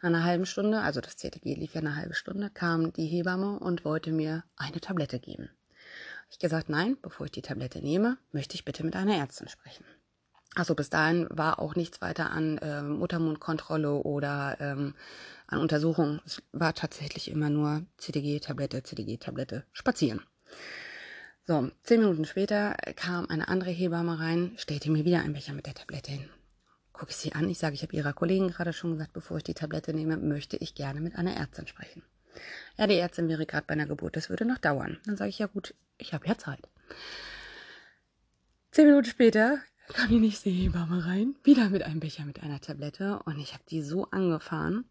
Nach 0.00 0.08
einer 0.08 0.24
halben 0.24 0.46
Stunde, 0.46 0.80
also 0.80 1.00
das 1.00 1.16
CTG 1.16 1.54
lief 1.54 1.74
ja 1.74 1.80
eine 1.80 1.94
halbe 1.94 2.14
Stunde, 2.14 2.50
kam 2.50 2.92
die 2.92 3.06
Hebamme 3.06 3.58
und 3.60 3.84
wollte 3.84 4.10
mir 4.10 4.42
eine 4.56 4.80
Tablette 4.80 5.20
geben. 5.20 5.50
Ich 6.30 6.38
gesagt, 6.38 6.68
nein, 6.68 6.96
bevor 7.00 7.26
ich 7.26 7.32
die 7.32 7.42
Tablette 7.42 7.80
nehme, 7.80 8.16
möchte 8.32 8.54
ich 8.54 8.64
bitte 8.64 8.82
mit 8.84 8.96
einer 8.96 9.16
Ärztin 9.16 9.48
sprechen. 9.48 9.84
Also 10.56 10.74
bis 10.74 10.90
dahin 10.90 11.26
war 11.30 11.60
auch 11.60 11.76
nichts 11.76 12.00
weiter 12.00 12.30
an 12.30 12.58
äh, 12.58 12.82
Muttermundkontrolle 12.82 13.92
oder 13.92 14.56
ähm, 14.60 14.94
an 15.46 15.60
Untersuchungen. 15.60 16.20
Es 16.26 16.42
war 16.52 16.74
tatsächlich 16.74 17.30
immer 17.30 17.50
nur 17.50 17.84
CDG-Tablette, 17.98 18.82
CDG-Tablette, 18.82 19.64
spazieren. 19.72 20.22
So, 21.46 21.70
zehn 21.82 22.00
Minuten 22.00 22.24
später 22.24 22.76
kam 22.96 23.26
eine 23.26 23.48
andere 23.48 23.70
Hebamme 23.70 24.18
rein, 24.18 24.52
stellte 24.56 24.90
mir 24.90 25.04
wieder 25.04 25.20
ein 25.20 25.32
Becher 25.32 25.52
mit 25.52 25.66
der 25.66 25.74
Tablette 25.74 26.12
hin. 26.12 26.28
Gucke 26.92 27.10
ich 27.10 27.16
sie 27.16 27.32
an, 27.32 27.48
ich 27.48 27.58
sage, 27.58 27.74
ich 27.74 27.82
habe 27.82 27.96
ihrer 27.96 28.12
Kollegin 28.12 28.50
gerade 28.50 28.72
schon 28.72 28.92
gesagt, 28.92 29.12
bevor 29.12 29.38
ich 29.38 29.44
die 29.44 29.54
Tablette 29.54 29.94
nehme, 29.94 30.16
möchte 30.16 30.56
ich 30.56 30.74
gerne 30.74 31.00
mit 31.00 31.16
einer 31.16 31.34
Ärztin 31.34 31.66
sprechen. 31.66 32.02
Ja, 32.76 32.86
die 32.86 32.98
Ärztin 32.98 33.28
wäre 33.28 33.46
gerade 33.46 33.66
bei 33.66 33.72
einer 33.72 33.86
Geburt, 33.86 34.16
das 34.16 34.30
würde 34.30 34.44
noch 34.44 34.58
dauern. 34.58 34.98
Dann 35.06 35.16
sage 35.16 35.30
ich, 35.30 35.38
ja 35.38 35.46
gut, 35.46 35.74
ich 35.98 36.12
habe 36.12 36.26
ja 36.26 36.36
Zeit. 36.36 36.68
Zehn 38.70 38.86
Minuten 38.86 39.06
später 39.06 39.58
kam 39.92 40.08
die 40.08 40.20
nächste 40.20 40.50
Hebamme 40.50 41.04
rein, 41.04 41.34
wieder 41.42 41.68
mit 41.68 41.82
einem 41.82 42.00
Becher 42.00 42.24
mit 42.24 42.42
einer 42.42 42.60
Tablette 42.60 43.20
und 43.24 43.38
ich 43.38 43.54
habe 43.54 43.64
die 43.68 43.82
so 43.82 44.04
angefahren. 44.10 44.84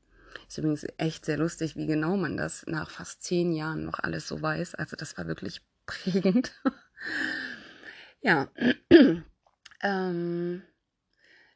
Ist 0.48 0.58
übrigens 0.58 0.86
echt 0.98 1.26
sehr 1.26 1.38
lustig, 1.38 1.76
wie 1.76 1.88
genau 1.88 2.18
man 2.18 2.38
das 2.38 2.66
nach 2.68 2.90
fast 2.90 3.24
zehn 3.24 3.52
Jahren 3.52 3.86
noch 3.86 4.00
alles 4.00 4.28
so 4.28 4.42
weiß. 4.42 4.76
Also 4.76 4.96
das 4.96 5.18
war 5.18 5.28
wirklich 5.28 5.62
prägend. 5.86 6.54
ja, 8.22 8.50
ähm, 9.82 10.62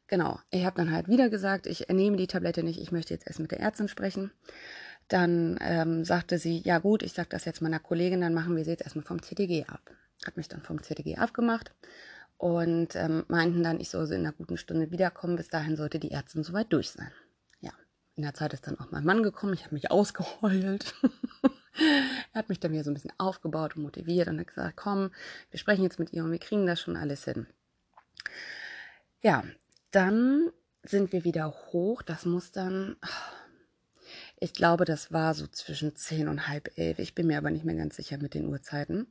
genau. 0.06 0.40
Ich 0.50 0.64
habe 0.64 0.76
dann 0.76 0.90
halt 0.90 1.08
wieder 1.08 1.28
gesagt, 1.28 1.66
ich 1.66 1.88
nehme 1.88 2.16
die 2.16 2.26
Tablette 2.26 2.62
nicht, 2.62 2.80
ich 2.80 2.92
möchte 2.92 3.14
jetzt 3.14 3.26
erst 3.26 3.40
mit 3.40 3.50
der 3.50 3.60
Ärztin 3.60 3.88
sprechen. 3.88 4.32
Dann 5.08 5.58
ähm, 5.60 6.04
sagte 6.04 6.38
sie, 6.38 6.58
ja 6.60 6.78
gut, 6.78 7.02
ich 7.02 7.12
sage 7.12 7.28
das 7.30 7.44
jetzt 7.44 7.60
meiner 7.60 7.78
Kollegin, 7.78 8.22
dann 8.22 8.34
machen 8.34 8.56
wir 8.56 8.64
sie 8.64 8.70
jetzt 8.70 8.82
erstmal 8.82 9.04
vom 9.04 9.20
CTG 9.20 9.66
ab. 9.66 9.90
Hat 10.26 10.36
mich 10.36 10.48
dann 10.48 10.62
vom 10.62 10.82
CTG 10.82 11.18
abgemacht 11.18 11.72
und 12.36 12.96
ähm, 12.96 13.24
meinten 13.28 13.62
dann, 13.62 13.80
ich 13.80 13.90
soll 13.90 14.06
so 14.06 14.14
in 14.14 14.20
einer 14.20 14.32
guten 14.32 14.56
Stunde 14.56 14.90
wiederkommen. 14.90 15.36
Bis 15.36 15.48
dahin 15.48 15.76
sollte 15.76 15.98
die 15.98 16.10
Ärztin 16.10 16.42
soweit 16.42 16.72
durch 16.72 16.90
sein. 16.90 17.12
Ja, 17.60 17.72
in 18.16 18.22
der 18.22 18.34
Zeit 18.34 18.52
ist 18.52 18.66
dann 18.66 18.78
auch 18.78 18.90
mein 18.90 19.04
Mann 19.04 19.22
gekommen. 19.22 19.54
Ich 19.54 19.64
habe 19.64 19.74
mich 19.74 19.90
ausgeheult. 19.90 20.94
er 22.32 22.38
hat 22.38 22.48
mich 22.48 22.60
dann 22.60 22.72
wieder 22.72 22.84
so 22.84 22.90
ein 22.90 22.94
bisschen 22.94 23.14
aufgebaut 23.18 23.76
und 23.76 23.82
motiviert 23.82 24.28
und 24.28 24.40
hat 24.40 24.48
gesagt, 24.48 24.76
komm, 24.76 25.10
wir 25.50 25.58
sprechen 25.58 25.84
jetzt 25.84 25.98
mit 25.98 26.12
ihr 26.12 26.24
und 26.24 26.32
wir 26.32 26.38
kriegen 26.38 26.66
das 26.66 26.80
schon 26.80 26.96
alles 26.96 27.24
hin. 27.24 27.46
Ja, 29.22 29.44
dann 29.90 30.50
sind 30.82 31.12
wir 31.12 31.24
wieder 31.24 31.50
hoch. 31.72 32.02
Das 32.02 32.26
muss 32.26 32.52
dann, 32.52 32.96
ich 34.38 34.52
glaube, 34.52 34.84
das 34.84 35.12
war 35.12 35.34
so 35.34 35.46
zwischen 35.46 35.96
zehn 35.96 36.28
und 36.28 36.48
halb 36.48 36.76
elf. 36.76 36.98
Ich 36.98 37.14
bin 37.14 37.28
mir 37.28 37.38
aber 37.38 37.50
nicht 37.50 37.64
mehr 37.64 37.76
ganz 37.76 37.96
sicher 37.96 38.18
mit 38.18 38.34
den 38.34 38.48
Uhrzeiten. 38.48 39.06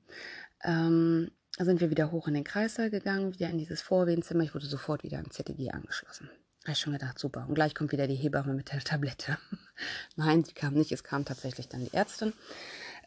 Ähm, 0.64 1.32
sind 1.60 1.82
wir 1.82 1.90
wieder 1.90 2.12
hoch 2.12 2.28
in 2.28 2.34
den 2.34 2.44
Kreissaal 2.44 2.90
gegangen, 2.90 3.34
wieder 3.34 3.50
in 3.50 3.58
dieses 3.58 3.82
Vorwehenzimmer. 3.82 4.44
Ich 4.44 4.56
wurde 4.56 4.66
sofort 4.66 5.04
wieder 5.04 5.20
am 5.20 5.30
ZTG 5.30 5.72
angeschlossen. 5.72 6.30
Da 6.62 6.68
habe 6.68 6.74
ich 6.74 6.80
schon 6.80 6.94
gedacht, 6.94 7.20
super. 7.20 7.46
Und 7.48 7.56
gleich 7.56 7.76
kommt 7.76 7.92
wieder 7.92 8.08
die 8.08 8.16
Hebamme 8.16 8.54
mit 8.54 8.72
der 8.72 8.80
Tablette. 8.80 9.38
Nein, 10.16 10.44
sie 10.44 10.54
kam 10.54 10.74
nicht. 10.74 10.92
Es 10.92 11.04
kam 11.04 11.26
tatsächlich 11.26 11.68
dann 11.68 11.82
die 11.82 11.94
Ärztin. 11.94 12.34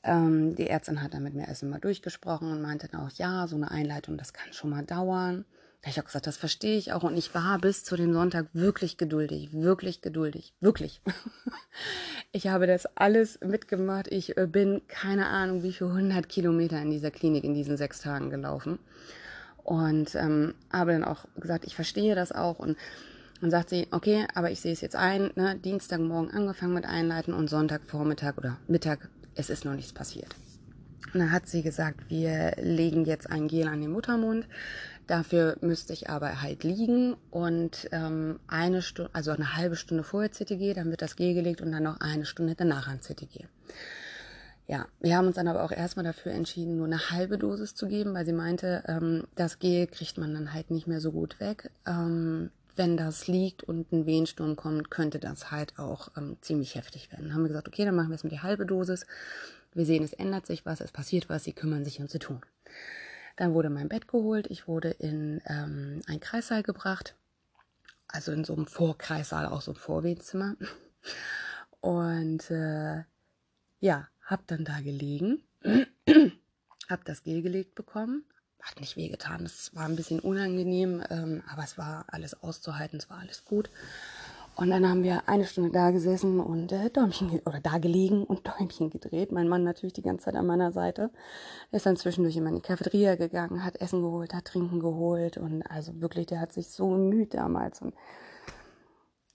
Ähm, 0.04 0.54
die 0.54 0.68
Ärztin 0.68 1.02
hat 1.02 1.14
dann 1.14 1.22
mit 1.22 1.34
mir 1.34 1.48
erst 1.48 1.64
einmal 1.64 1.80
durchgesprochen 1.80 2.52
und 2.52 2.62
meinte 2.62 2.88
dann 2.88 3.00
auch, 3.00 3.10
ja, 3.12 3.46
so 3.48 3.56
eine 3.56 3.70
Einleitung, 3.70 4.18
das 4.18 4.32
kann 4.32 4.52
schon 4.52 4.70
mal 4.70 4.84
dauern. 4.84 5.44
Da 5.80 5.88
habe 5.88 5.90
ich 5.90 6.00
auch 6.00 6.06
gesagt, 6.06 6.26
das 6.26 6.36
verstehe 6.36 6.78
ich 6.78 6.92
auch. 6.92 7.02
Und 7.02 7.16
ich 7.16 7.34
war 7.34 7.58
bis 7.58 7.84
zu 7.84 7.96
dem 7.96 8.12
Sonntag 8.12 8.46
wirklich 8.52 8.96
geduldig, 8.96 9.52
wirklich 9.52 10.00
geduldig, 10.00 10.54
wirklich. 10.60 11.00
ich 12.32 12.48
habe 12.48 12.66
das 12.66 12.86
alles 12.96 13.38
mitgemacht. 13.40 14.08
Ich 14.08 14.36
äh, 14.36 14.46
bin 14.46 14.82
keine 14.88 15.26
Ahnung, 15.26 15.62
wie 15.62 15.72
viele 15.72 15.92
hundert 15.92 16.28
Kilometer 16.28 16.80
in 16.80 16.90
dieser 16.90 17.10
Klinik 17.10 17.44
in 17.44 17.54
diesen 17.54 17.76
sechs 17.76 18.00
Tagen 18.00 18.30
gelaufen. 18.30 18.78
Und 19.62 20.14
ähm, 20.14 20.54
habe 20.72 20.92
dann 20.92 21.04
auch 21.04 21.26
gesagt, 21.36 21.64
ich 21.64 21.74
verstehe 21.74 22.14
das 22.14 22.32
auch. 22.32 22.58
Und 22.58 22.76
dann 23.40 23.50
sagt 23.50 23.68
sie, 23.68 23.86
okay, 23.90 24.26
aber 24.34 24.50
ich 24.50 24.60
sehe 24.60 24.72
es 24.72 24.80
jetzt 24.80 24.96
ein, 24.96 25.30
ne? 25.34 25.56
Dienstagmorgen 25.56 26.30
angefangen 26.30 26.74
mit 26.74 26.86
Einleiten 26.86 27.34
und 27.34 27.48
Sonntagvormittag 27.48 28.38
oder 28.38 28.58
Mittag, 28.66 29.08
es 29.34 29.50
ist 29.50 29.64
noch 29.64 29.74
nichts 29.74 29.92
passiert. 29.92 30.34
Und 31.12 31.20
dann 31.20 31.32
hat 31.32 31.46
sie 31.48 31.62
gesagt, 31.62 32.08
wir 32.08 32.54
legen 32.60 33.04
jetzt 33.04 33.30
ein 33.30 33.48
Gel 33.48 33.68
an 33.68 33.80
den 33.80 33.90
Muttermund. 33.90 34.46
Dafür 35.06 35.56
müsste 35.60 35.92
ich 35.92 36.10
aber 36.10 36.42
halt 36.42 36.64
liegen 36.64 37.16
und 37.30 37.88
ähm, 37.92 38.40
eine 38.48 38.82
Stunde, 38.82 39.10
also 39.14 39.30
eine 39.30 39.56
halbe 39.56 39.76
Stunde 39.76 40.02
vorher 40.02 40.32
CTG, 40.32 40.74
dann 40.74 40.90
wird 40.90 41.02
das 41.02 41.14
Gel 41.14 41.34
gelegt 41.34 41.60
und 41.60 41.70
dann 41.70 41.84
noch 41.84 42.00
eine 42.00 42.26
Stunde 42.26 42.54
danach 42.56 42.88
ein 42.88 43.00
CTG. 43.00 43.44
Ja, 44.66 44.86
wir 44.98 45.16
haben 45.16 45.28
uns 45.28 45.36
dann 45.36 45.46
aber 45.46 45.62
auch 45.62 45.70
erstmal 45.70 46.04
dafür 46.04 46.32
entschieden, 46.32 46.76
nur 46.76 46.86
eine 46.86 47.10
halbe 47.10 47.38
Dosis 47.38 47.76
zu 47.76 47.86
geben, 47.86 48.14
weil 48.14 48.26
sie 48.26 48.32
meinte, 48.32 48.82
ähm, 48.88 49.24
das 49.36 49.60
Gel 49.60 49.86
kriegt 49.86 50.18
man 50.18 50.34
dann 50.34 50.52
halt 50.52 50.72
nicht 50.72 50.88
mehr 50.88 51.00
so 51.00 51.12
gut 51.12 51.38
weg. 51.38 51.70
Ähm, 51.86 52.50
wenn 52.74 52.96
das 52.96 53.28
liegt 53.28 53.62
und 53.62 53.92
ein 53.92 54.06
Wehensturm 54.06 54.56
kommt, 54.56 54.90
könnte 54.90 55.20
das 55.20 55.52
halt 55.52 55.78
auch 55.78 56.10
ähm, 56.16 56.36
ziemlich 56.40 56.74
heftig 56.74 57.12
werden. 57.12 57.26
Dann 57.26 57.34
haben 57.34 57.42
wir 57.42 57.48
gesagt, 57.48 57.68
okay, 57.68 57.84
dann 57.84 57.94
machen 57.94 58.10
wir 58.10 58.16
es 58.16 58.24
mit 58.24 58.32
der 58.32 58.42
halbe 58.42 58.66
Dosis. 58.66 59.06
Wir 59.72 59.86
sehen, 59.86 60.02
es 60.02 60.12
ändert 60.12 60.46
sich 60.46 60.66
was, 60.66 60.80
es 60.80 60.90
passiert 60.90 61.28
was, 61.28 61.44
sie 61.44 61.52
kümmern 61.52 61.84
sich 61.84 62.00
um 62.00 62.08
zu 62.08 62.18
tun. 62.18 62.40
Dann 63.36 63.52
wurde 63.52 63.70
mein 63.70 63.88
Bett 63.88 64.08
geholt, 64.08 64.46
ich 64.50 64.66
wurde 64.66 64.90
in 64.90 65.42
ähm, 65.46 66.00
ein 66.06 66.20
Kreissaal 66.20 66.62
gebracht, 66.62 67.14
also 68.08 68.32
in 68.32 68.44
so 68.44 68.54
einem 68.54 68.66
Vorkreissaal, 68.66 69.46
auch 69.46 69.60
so 69.60 69.72
ein 69.72 69.76
Vorwehzimmer. 69.76 70.56
Und 71.80 72.50
äh, 72.50 73.04
ja, 73.80 74.08
hab 74.24 74.46
dann 74.46 74.64
da 74.64 74.80
gelegen, 74.80 75.42
hab 76.88 77.04
das 77.04 77.22
Gel 77.22 77.42
gelegt 77.42 77.74
bekommen, 77.74 78.24
hat 78.60 78.80
nicht 78.80 78.96
wehgetan, 78.96 79.44
es 79.44 79.74
war 79.74 79.84
ein 79.84 79.96
bisschen 79.96 80.18
unangenehm, 80.18 81.04
ähm, 81.10 81.42
aber 81.48 81.62
es 81.62 81.76
war 81.76 82.06
alles 82.08 82.42
auszuhalten, 82.42 82.98
es 82.98 83.10
war 83.10 83.18
alles 83.18 83.44
gut. 83.44 83.70
Und 84.56 84.70
dann 84.70 84.88
haben 84.88 85.02
wir 85.02 85.28
eine 85.28 85.44
Stunde 85.44 85.70
da 85.70 85.90
gesessen 85.90 86.40
und 86.40 86.72
äh, 86.72 86.88
Däumchen 86.88 87.40
oder 87.44 87.60
da 87.60 87.76
gelegen 87.76 88.24
und 88.24 88.48
Däumchen 88.48 88.88
gedreht. 88.88 89.30
Mein 89.30 89.48
Mann 89.48 89.64
natürlich 89.64 89.92
die 89.92 90.02
ganze 90.02 90.24
Zeit 90.24 90.34
an 90.34 90.46
meiner 90.46 90.72
Seite. 90.72 91.10
Er 91.70 91.76
ist 91.76 91.84
dann 91.84 91.98
zwischendurch 91.98 92.36
immer 92.36 92.48
in 92.48 92.56
die 92.56 92.62
Cafeteria 92.62 93.16
gegangen, 93.16 93.62
hat 93.62 93.78
Essen 93.82 94.00
geholt, 94.00 94.32
hat 94.32 94.46
Trinken 94.46 94.80
geholt 94.80 95.36
und 95.36 95.62
also 95.64 96.00
wirklich, 96.00 96.26
der 96.26 96.40
hat 96.40 96.54
sich 96.54 96.70
so 96.70 96.88
bemüht 96.88 97.34
damals 97.34 97.82
und 97.82 97.94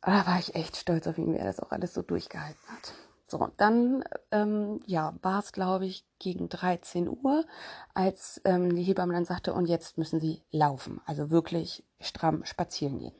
da 0.02 0.26
war 0.26 0.40
ich 0.40 0.56
echt 0.56 0.76
stolz 0.76 1.06
auf 1.06 1.20
ihn, 1.20 1.34
wie 1.34 1.38
er 1.38 1.46
das 1.46 1.60
auch 1.60 1.72
alles 1.72 1.94
so 1.94 2.02
durchgehalten 2.02 2.68
hat. 2.70 2.94
So, 3.28 3.48
dann 3.58 4.04
ähm, 4.32 4.80
ja, 4.88 5.14
war 5.22 5.40
es, 5.40 5.52
glaube 5.52 5.86
ich, 5.86 6.04
gegen 6.18 6.50
13 6.50 7.08
Uhr, 7.08 7.46
als 7.94 8.42
ähm, 8.44 8.76
die 8.76 8.82
Hebamme 8.82 9.14
dann 9.14 9.26
sagte, 9.26 9.54
und 9.54 9.68
jetzt 9.68 10.00
müssen 10.00 10.20
Sie 10.20 10.42
laufen, 10.50 11.00
also 11.06 11.30
wirklich 11.30 11.86
stramm 12.00 12.44
spazieren 12.44 12.98
gehen. 12.98 13.14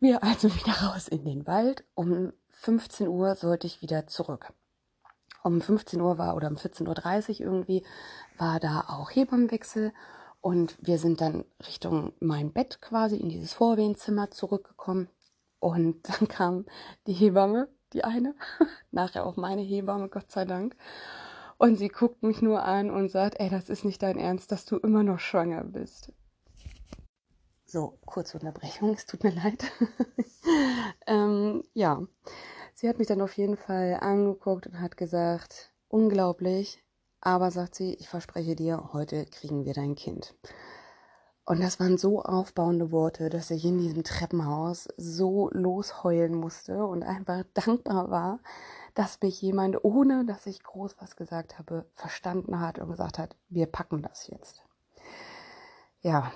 Wir 0.00 0.22
also 0.22 0.48
wieder 0.54 0.72
raus 0.72 1.08
in 1.08 1.24
den 1.24 1.46
Wald. 1.46 1.84
Um 1.94 2.32
15 2.50 3.08
Uhr 3.08 3.34
sollte 3.34 3.66
ich 3.66 3.82
wieder 3.82 4.06
zurück. 4.06 4.52
Um 5.42 5.60
15 5.60 6.00
Uhr 6.00 6.18
war 6.18 6.36
oder 6.36 6.48
um 6.48 6.56
14.30 6.56 7.40
Uhr 7.40 7.46
irgendwie 7.46 7.84
war 8.36 8.60
da 8.60 8.84
auch 8.88 9.10
Hebammenwechsel 9.10 9.92
und 10.40 10.76
wir 10.80 10.98
sind 10.98 11.20
dann 11.20 11.44
Richtung 11.66 12.12
mein 12.20 12.52
Bett 12.52 12.80
quasi 12.80 13.16
in 13.16 13.28
dieses 13.28 13.52
Vorwehenzimmer 13.52 14.30
zurückgekommen 14.30 15.08
und 15.58 16.08
dann 16.08 16.28
kam 16.28 16.66
die 17.06 17.12
Hebamme, 17.12 17.68
die 17.92 18.04
eine, 18.04 18.34
nachher 18.90 19.26
auch 19.26 19.36
meine 19.36 19.62
Hebamme, 19.62 20.08
Gott 20.08 20.30
sei 20.30 20.44
Dank. 20.44 20.76
Und 21.56 21.74
sie 21.74 21.88
guckt 21.88 22.22
mich 22.22 22.40
nur 22.40 22.62
an 22.62 22.90
und 22.90 23.10
sagt, 23.10 23.40
ey, 23.40 23.50
das 23.50 23.68
ist 23.68 23.84
nicht 23.84 24.00
dein 24.02 24.16
Ernst, 24.16 24.52
dass 24.52 24.64
du 24.64 24.76
immer 24.76 25.02
noch 25.02 25.18
schwanger 25.18 25.64
bist. 25.64 26.12
So, 27.70 27.98
kurze 28.06 28.38
Unterbrechung, 28.38 28.94
es 28.94 29.04
tut 29.04 29.24
mir 29.24 29.30
leid. 29.30 29.70
ähm, 31.06 31.62
ja, 31.74 32.00
sie 32.72 32.88
hat 32.88 32.96
mich 32.96 33.08
dann 33.08 33.20
auf 33.20 33.36
jeden 33.36 33.58
Fall 33.58 33.98
angeguckt 34.00 34.66
und 34.66 34.80
hat 34.80 34.96
gesagt, 34.96 35.70
unglaublich, 35.88 36.82
aber 37.20 37.50
sagt 37.50 37.74
sie, 37.74 37.92
ich 37.92 38.08
verspreche 38.08 38.56
dir, 38.56 38.94
heute 38.94 39.26
kriegen 39.26 39.66
wir 39.66 39.74
dein 39.74 39.96
Kind. 39.96 40.34
Und 41.44 41.60
das 41.62 41.78
waren 41.78 41.98
so 41.98 42.22
aufbauende 42.22 42.90
Worte, 42.90 43.28
dass 43.28 43.50
ich 43.50 43.66
in 43.66 43.76
diesem 43.76 44.02
Treppenhaus 44.02 44.88
so 44.96 45.50
losheulen 45.52 46.34
musste 46.34 46.86
und 46.86 47.02
einfach 47.02 47.44
dankbar 47.52 48.10
war, 48.10 48.40
dass 48.94 49.20
mich 49.20 49.42
jemand, 49.42 49.84
ohne 49.84 50.24
dass 50.24 50.46
ich 50.46 50.62
groß 50.62 50.96
was 51.00 51.16
gesagt 51.16 51.58
habe, 51.58 51.84
verstanden 51.96 52.60
hat 52.60 52.78
und 52.78 52.88
gesagt 52.88 53.18
hat, 53.18 53.36
wir 53.50 53.66
packen 53.66 54.00
das 54.00 54.26
jetzt. 54.28 54.64
Ja. 56.00 56.32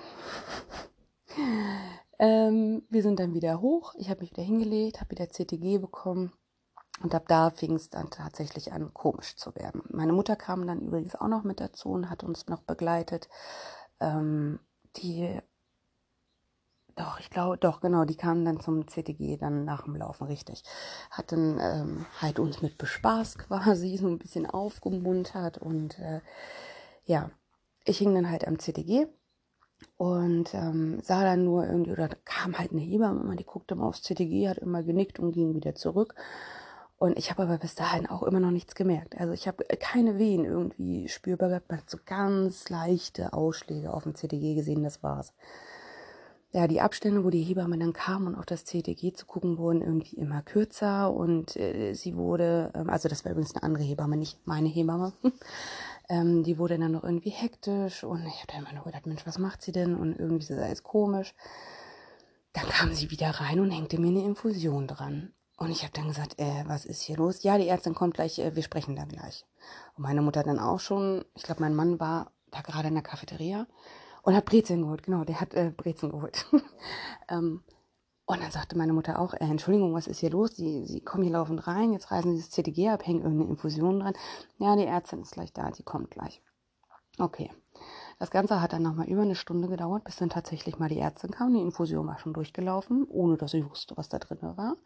Ähm, 2.18 2.82
wir 2.88 3.02
sind 3.02 3.18
dann 3.18 3.34
wieder 3.34 3.60
hoch. 3.60 3.94
Ich 3.98 4.08
habe 4.08 4.20
mich 4.20 4.30
wieder 4.30 4.44
hingelegt, 4.44 5.00
habe 5.00 5.10
wieder 5.10 5.28
CTG 5.28 5.78
bekommen. 5.78 6.32
Und 7.02 7.14
ab 7.16 7.24
da 7.26 7.50
fing 7.50 7.74
es 7.74 7.90
dann 7.90 8.10
tatsächlich 8.10 8.72
an, 8.72 8.94
komisch 8.94 9.34
zu 9.34 9.56
werden. 9.56 9.82
Meine 9.88 10.12
Mutter 10.12 10.36
kam 10.36 10.66
dann 10.66 10.80
übrigens 10.80 11.16
auch 11.16 11.26
noch 11.26 11.42
mit 11.42 11.58
dazu 11.58 11.88
und 11.88 12.10
hat 12.10 12.22
uns 12.22 12.46
noch 12.46 12.62
begleitet. 12.62 13.28
Ähm, 13.98 14.60
die, 14.98 15.36
doch, 16.94 17.18
ich 17.18 17.30
glaube, 17.30 17.58
doch, 17.58 17.80
genau, 17.80 18.04
die 18.04 18.16
kamen 18.16 18.44
dann 18.44 18.60
zum 18.60 18.86
CTG 18.86 19.36
dann 19.38 19.64
nach 19.64 19.82
dem 19.82 19.96
Laufen, 19.96 20.28
richtig. 20.28 20.62
Hat 21.10 21.32
dann 21.32 21.58
ähm, 21.60 22.06
halt 22.20 22.38
uns 22.38 22.62
mit 22.62 22.78
bespaßt 22.78 23.38
quasi, 23.38 23.96
so 23.96 24.06
ein 24.06 24.18
bisschen 24.18 24.46
aufgemuntert 24.46 25.58
und 25.58 25.98
äh, 25.98 26.20
ja, 27.04 27.30
ich 27.84 27.98
hing 27.98 28.14
dann 28.14 28.30
halt 28.30 28.46
am 28.46 28.60
CTG 28.60 29.08
und 29.96 30.54
ähm, 30.54 31.00
sah 31.02 31.22
dann 31.22 31.44
nur 31.44 31.66
irgendwie, 31.66 31.92
oder 31.92 32.08
kam 32.24 32.58
halt 32.58 32.72
eine 32.72 32.80
Hebamme, 32.80 33.36
die 33.36 33.44
guckte 33.44 33.74
mal 33.74 33.86
aufs 33.86 34.02
CTG, 34.02 34.48
hat 34.48 34.58
immer 34.58 34.82
genickt 34.82 35.18
und 35.18 35.32
ging 35.32 35.54
wieder 35.54 35.74
zurück. 35.74 36.14
Und 36.98 37.18
ich 37.18 37.30
habe 37.30 37.42
aber 37.42 37.58
bis 37.58 37.74
dahin 37.74 38.06
auch 38.06 38.22
immer 38.22 38.38
noch 38.38 38.52
nichts 38.52 38.76
gemerkt. 38.76 39.18
Also 39.18 39.32
ich 39.32 39.48
habe 39.48 39.64
keine 39.80 40.18
Wehen 40.18 40.44
irgendwie 40.44 41.08
spürbar 41.08 41.48
gehabt. 41.48 41.68
Man 41.68 41.78
hat 41.78 41.90
so 41.90 41.98
ganz 42.04 42.68
leichte 42.68 43.32
Ausschläge 43.32 43.92
auf 43.92 44.04
dem 44.04 44.14
CTG 44.14 44.54
gesehen, 44.54 44.84
das 44.84 45.02
war's. 45.02 45.34
Ja, 46.52 46.68
die 46.68 46.82
Abstände, 46.82 47.24
wo 47.24 47.30
die 47.30 47.42
Hebamme 47.42 47.78
dann 47.78 47.94
kam 47.94 48.26
und 48.26 48.34
auf 48.34 48.44
das 48.44 48.66
CTG 48.66 49.14
zu 49.14 49.24
gucken, 49.24 49.56
wurden 49.56 49.80
irgendwie 49.80 50.16
immer 50.16 50.42
kürzer 50.42 51.10
und 51.10 51.56
äh, 51.56 51.94
sie 51.94 52.14
wurde, 52.14 52.70
ähm, 52.74 52.90
also 52.90 53.08
das 53.08 53.24
war 53.24 53.32
übrigens 53.32 53.54
eine 53.54 53.62
andere 53.62 53.82
Hebamme, 53.84 54.18
nicht 54.18 54.46
meine 54.46 54.68
Hebamme, 54.68 55.14
ähm, 56.12 56.42
die 56.42 56.58
wurde 56.58 56.78
dann 56.78 56.92
noch 56.92 57.04
irgendwie 57.04 57.30
hektisch 57.30 58.04
und 58.04 58.26
ich 58.26 58.42
habe 58.42 58.48
dann 58.48 58.60
immer 58.60 58.74
nur 58.74 58.84
gedacht, 58.84 59.06
Mensch, 59.06 59.26
was 59.26 59.38
macht 59.38 59.62
sie 59.62 59.72
denn? 59.72 59.94
Und 59.96 60.18
irgendwie 60.18 60.42
ist 60.42 60.50
das 60.50 60.58
alles 60.58 60.82
komisch. 60.82 61.34
Dann 62.52 62.68
kam 62.68 62.92
sie 62.92 63.10
wieder 63.10 63.30
rein 63.30 63.60
und 63.60 63.70
hängte 63.70 63.98
mir 63.98 64.08
eine 64.08 64.22
Infusion 64.22 64.86
dran. 64.86 65.32
Und 65.56 65.70
ich 65.70 65.84
habe 65.84 65.92
dann 65.94 66.08
gesagt, 66.08 66.38
äh, 66.38 66.64
was 66.66 66.84
ist 66.84 67.00
hier 67.00 67.16
los? 67.16 67.42
Ja, 67.44 67.56
die 67.56 67.66
Ärztin 67.66 67.94
kommt 67.94 68.12
gleich, 68.12 68.38
äh, 68.38 68.54
wir 68.54 68.62
sprechen 68.62 68.94
dann 68.94 69.08
gleich. 69.08 69.46
Und 69.96 70.02
meine 70.02 70.20
Mutter 70.20 70.42
dann 70.42 70.58
auch 70.58 70.80
schon, 70.80 71.24
ich 71.34 71.44
glaube, 71.44 71.62
mein 71.62 71.74
Mann 71.74 71.98
war 71.98 72.32
da 72.50 72.60
gerade 72.60 72.88
in 72.88 72.94
der 72.94 73.02
Cafeteria 73.02 73.66
und 74.22 74.34
hat 74.34 74.44
Brezeln 74.44 74.82
geholt, 74.82 75.04
genau, 75.04 75.24
der 75.24 75.40
hat 75.40 75.54
äh, 75.54 75.72
Brezeln 75.74 76.12
geholt. 76.12 76.46
ähm, 77.30 77.62
und 78.32 78.42
dann 78.42 78.50
sagte 78.50 78.76
meine 78.76 78.92
Mutter 78.92 79.18
auch, 79.18 79.34
äh, 79.34 79.44
Entschuldigung, 79.44 79.94
was 79.94 80.06
ist 80.06 80.20
hier 80.20 80.30
los? 80.30 80.56
Sie, 80.56 80.86
sie 80.86 81.00
kommen 81.00 81.24
hier 81.24 81.32
laufend 81.32 81.66
rein, 81.66 81.92
jetzt 81.92 82.10
reißen 82.10 82.34
sie 82.34 82.42
das 82.42 82.50
CTG 82.50 82.90
ab, 82.90 83.06
hängen 83.06 83.22
irgendeine 83.22 83.50
Infusion 83.50 84.00
dran. 84.00 84.14
Ja, 84.58 84.76
die 84.76 84.84
Ärztin 84.84 85.22
ist 85.22 85.32
gleich 85.32 85.52
da, 85.52 85.70
die 85.70 85.82
kommt 85.82 86.10
gleich. 86.10 86.42
Okay. 87.18 87.50
Das 88.18 88.30
Ganze 88.30 88.60
hat 88.60 88.72
dann 88.72 88.82
nochmal 88.82 89.08
über 89.08 89.22
eine 89.22 89.34
Stunde 89.34 89.68
gedauert, 89.68 90.04
bis 90.04 90.16
dann 90.16 90.30
tatsächlich 90.30 90.78
mal 90.78 90.88
die 90.88 90.98
Ärztin 90.98 91.32
kam. 91.32 91.54
Die 91.54 91.60
Infusion 91.60 92.06
war 92.06 92.18
schon 92.18 92.32
durchgelaufen, 92.32 93.04
ohne 93.08 93.36
dass 93.36 93.54
ich 93.54 93.68
wusste, 93.68 93.96
was 93.96 94.08
da 94.08 94.18
drin 94.18 94.38
war. 94.40 94.76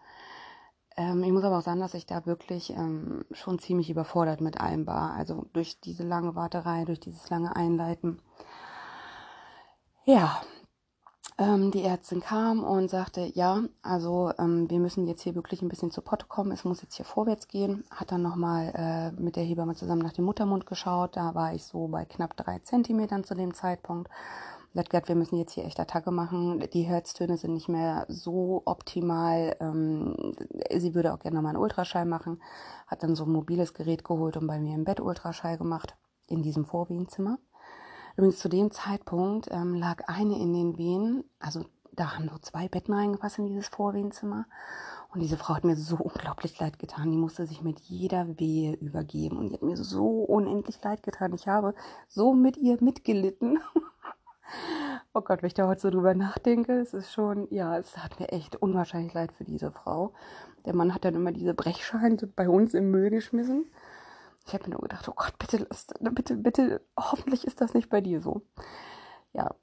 Ähm, 0.96 1.22
ich 1.22 1.30
muss 1.30 1.44
aber 1.44 1.58
auch 1.58 1.62
sagen, 1.62 1.80
dass 1.80 1.94
ich 1.94 2.06
da 2.06 2.24
wirklich 2.24 2.70
ähm, 2.70 3.24
schon 3.32 3.58
ziemlich 3.58 3.90
überfordert 3.90 4.40
mit 4.40 4.60
allem 4.60 4.86
war. 4.86 5.12
Also 5.12 5.46
durch 5.52 5.80
diese 5.80 6.02
lange 6.02 6.34
Warterei, 6.34 6.84
durch 6.84 7.00
dieses 7.00 7.28
lange 7.28 7.54
Einleiten. 7.54 8.20
Ja, 10.04 10.40
ähm, 11.38 11.70
die 11.70 11.82
Ärztin 11.82 12.20
kam 12.20 12.64
und 12.64 12.88
sagte, 12.88 13.30
ja, 13.34 13.62
also 13.82 14.32
ähm, 14.38 14.70
wir 14.70 14.78
müssen 14.78 15.06
jetzt 15.06 15.22
hier 15.22 15.34
wirklich 15.34 15.62
ein 15.62 15.68
bisschen 15.68 15.90
zu 15.90 16.00
Potte 16.00 16.26
kommen, 16.26 16.52
es 16.52 16.64
muss 16.64 16.82
jetzt 16.82 16.94
hier 16.94 17.04
vorwärts 17.04 17.48
gehen. 17.48 17.84
Hat 17.90 18.12
dann 18.12 18.22
nochmal 18.22 18.72
äh, 18.74 19.20
mit 19.20 19.36
der 19.36 19.44
Hebamme 19.44 19.74
zusammen 19.74 20.02
nach 20.02 20.12
dem 20.12 20.24
Muttermund 20.24 20.66
geschaut. 20.66 21.16
Da 21.16 21.34
war 21.34 21.54
ich 21.54 21.64
so 21.64 21.88
bei 21.88 22.04
knapp 22.04 22.36
drei 22.36 22.58
Zentimetern 22.60 23.24
zu 23.24 23.34
dem 23.34 23.54
Zeitpunkt 23.54 24.08
hat 24.78 24.90
gesagt, 24.90 25.08
wir 25.08 25.14
müssen 25.14 25.36
jetzt 25.36 25.52
hier 25.52 25.64
echt 25.64 25.80
Attacke 25.80 26.10
machen. 26.10 26.64
Die 26.72 26.82
Herztöne 26.82 27.36
sind 27.36 27.54
nicht 27.54 27.68
mehr 27.68 28.04
so 28.08 28.62
optimal. 28.64 29.56
Ähm, 29.60 30.34
sie 30.74 30.94
würde 30.94 31.12
auch 31.12 31.18
gerne 31.18 31.36
nochmal 31.36 31.54
einen 31.54 31.62
Ultraschall 31.62 32.04
machen. 32.04 32.42
Hat 32.86 33.02
dann 33.02 33.14
so 33.14 33.24
ein 33.24 33.32
mobiles 33.32 33.74
Gerät 33.74 34.04
geholt 34.04 34.36
und 34.36 34.46
bei 34.46 34.58
mir 34.58 34.74
im 34.74 34.84
Bett 34.84 35.00
Ultraschall 35.00 35.58
gemacht. 35.58 35.96
In 36.28 36.42
diesem 36.42 36.64
Vorwehenzimmer. 36.64 37.38
Übrigens 38.16 38.38
zu 38.38 38.48
dem 38.48 38.70
Zeitpunkt 38.70 39.48
ähm, 39.50 39.74
lag 39.74 40.08
eine 40.08 40.38
in 40.38 40.52
den 40.52 40.78
Wehen, 40.78 41.24
also 41.38 41.66
da 41.92 42.14
haben 42.14 42.26
nur 42.26 42.40
zwei 42.42 42.68
Betten 42.68 42.94
reingepasst 42.94 43.38
in 43.38 43.46
dieses 43.46 43.68
Vorwehenzimmer. 43.68 44.46
Und 45.12 45.20
diese 45.20 45.36
Frau 45.36 45.54
hat 45.54 45.64
mir 45.64 45.76
so 45.76 45.96
unglaublich 45.96 46.58
leid 46.58 46.78
getan. 46.78 47.10
Die 47.10 47.16
musste 47.16 47.46
sich 47.46 47.62
mit 47.62 47.80
jeder 47.80 48.38
Wehe 48.38 48.74
übergeben. 48.74 49.38
Und 49.38 49.48
die 49.48 49.54
hat 49.54 49.62
mir 49.62 49.78
so 49.78 50.24
unendlich 50.24 50.82
leid 50.82 51.02
getan. 51.02 51.32
Ich 51.32 51.48
habe 51.48 51.74
so 52.06 52.34
mit 52.34 52.56
ihr 52.56 52.76
mitgelitten. 52.80 53.58
Oh 55.12 55.22
Gott, 55.22 55.42
wenn 55.42 55.48
ich 55.48 55.54
da 55.54 55.66
heute 55.66 55.80
so 55.80 55.90
drüber 55.90 56.14
nachdenke, 56.14 56.78
es 56.78 56.92
ist 56.92 57.10
schon, 57.10 57.48
ja, 57.50 57.78
es 57.78 57.96
hat 57.96 58.20
mir 58.20 58.28
echt 58.28 58.54
unwahrscheinlich 58.54 59.14
leid 59.14 59.32
für 59.32 59.44
diese 59.44 59.72
Frau. 59.72 60.12
Der 60.66 60.74
Mann 60.74 60.94
hat 60.94 61.06
dann 61.06 61.14
immer 61.14 61.32
diese 61.32 61.54
Brechschalen 61.54 62.18
bei 62.36 62.48
uns 62.48 62.74
im 62.74 62.90
Müll 62.90 63.08
geschmissen. 63.08 63.64
Ich 64.46 64.54
habe 64.54 64.64
mir 64.64 64.70
nur 64.70 64.80
gedacht, 64.80 65.08
oh 65.08 65.14
Gott, 65.14 65.36
bitte, 65.38 65.66
bitte, 66.00 66.36
bitte, 66.36 66.86
hoffentlich 66.98 67.46
ist 67.46 67.60
das 67.60 67.74
nicht 67.74 67.88
bei 67.90 68.00
dir 68.00 68.20
so. 68.20 68.42
Ja. 69.32 69.54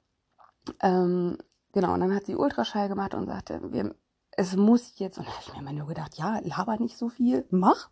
Ähm, 0.80 1.38
genau, 1.72 1.94
und 1.94 2.00
dann 2.00 2.14
hat 2.14 2.26
sie 2.26 2.36
Ultraschall 2.36 2.88
gemacht 2.88 3.14
und 3.14 3.26
sagte, 3.26 3.60
wir, 3.72 3.94
es 4.32 4.56
muss 4.56 4.98
jetzt, 4.98 5.18
und 5.18 5.26
da 5.26 5.32
habe 5.32 5.42
ich 5.42 5.52
mir 5.52 5.60
immer 5.60 5.72
nur 5.72 5.86
gedacht, 5.86 6.16
ja, 6.16 6.38
laber 6.42 6.78
nicht 6.78 6.98
so 6.98 7.08
viel, 7.08 7.46
mach. 7.50 7.90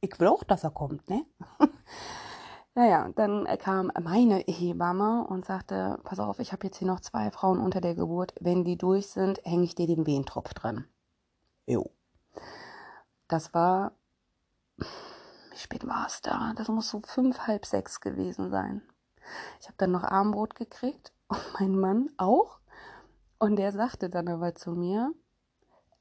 Ich 0.00 0.18
will 0.18 0.28
auch, 0.28 0.44
dass 0.44 0.64
er 0.64 0.70
kommt, 0.70 1.08
ne? 1.08 1.24
Naja, 2.78 3.04
und 3.06 3.18
dann 3.18 3.44
kam 3.58 3.90
meine 4.00 4.36
Hebamme 4.46 5.26
und 5.26 5.44
sagte, 5.44 5.98
pass 6.04 6.20
auf, 6.20 6.38
ich 6.38 6.52
habe 6.52 6.68
jetzt 6.68 6.76
hier 6.76 6.86
noch 6.86 7.00
zwei 7.00 7.32
Frauen 7.32 7.58
unter 7.58 7.80
der 7.80 7.96
Geburt. 7.96 8.34
Wenn 8.40 8.62
die 8.62 8.78
durch 8.78 9.08
sind, 9.08 9.40
hänge 9.44 9.64
ich 9.64 9.74
dir 9.74 9.88
den 9.88 10.06
Wehentropf 10.06 10.54
dran. 10.54 10.84
Jo. 11.66 11.90
Das 13.26 13.52
war, 13.52 13.96
wie 15.58 15.62
spät 15.62 15.86
war 15.86 16.06
es 16.06 16.20
da? 16.22 16.52
Das 16.56 16.68
muss 16.68 16.88
so 16.88 17.02
fünf, 17.04 17.40
halb 17.46 17.66
sechs 17.66 18.00
gewesen 18.00 18.50
sein. 18.50 18.82
Ich 19.60 19.66
habe 19.66 19.76
dann 19.76 19.90
noch 19.90 20.04
Armbrot 20.04 20.54
gekriegt 20.54 21.12
und 21.28 21.40
mein 21.58 21.78
Mann 21.78 22.10
auch. 22.16 22.60
Und 23.38 23.56
der 23.56 23.72
sagte 23.72 24.10
dann 24.10 24.28
aber 24.28 24.54
zu 24.54 24.72
mir, 24.72 25.12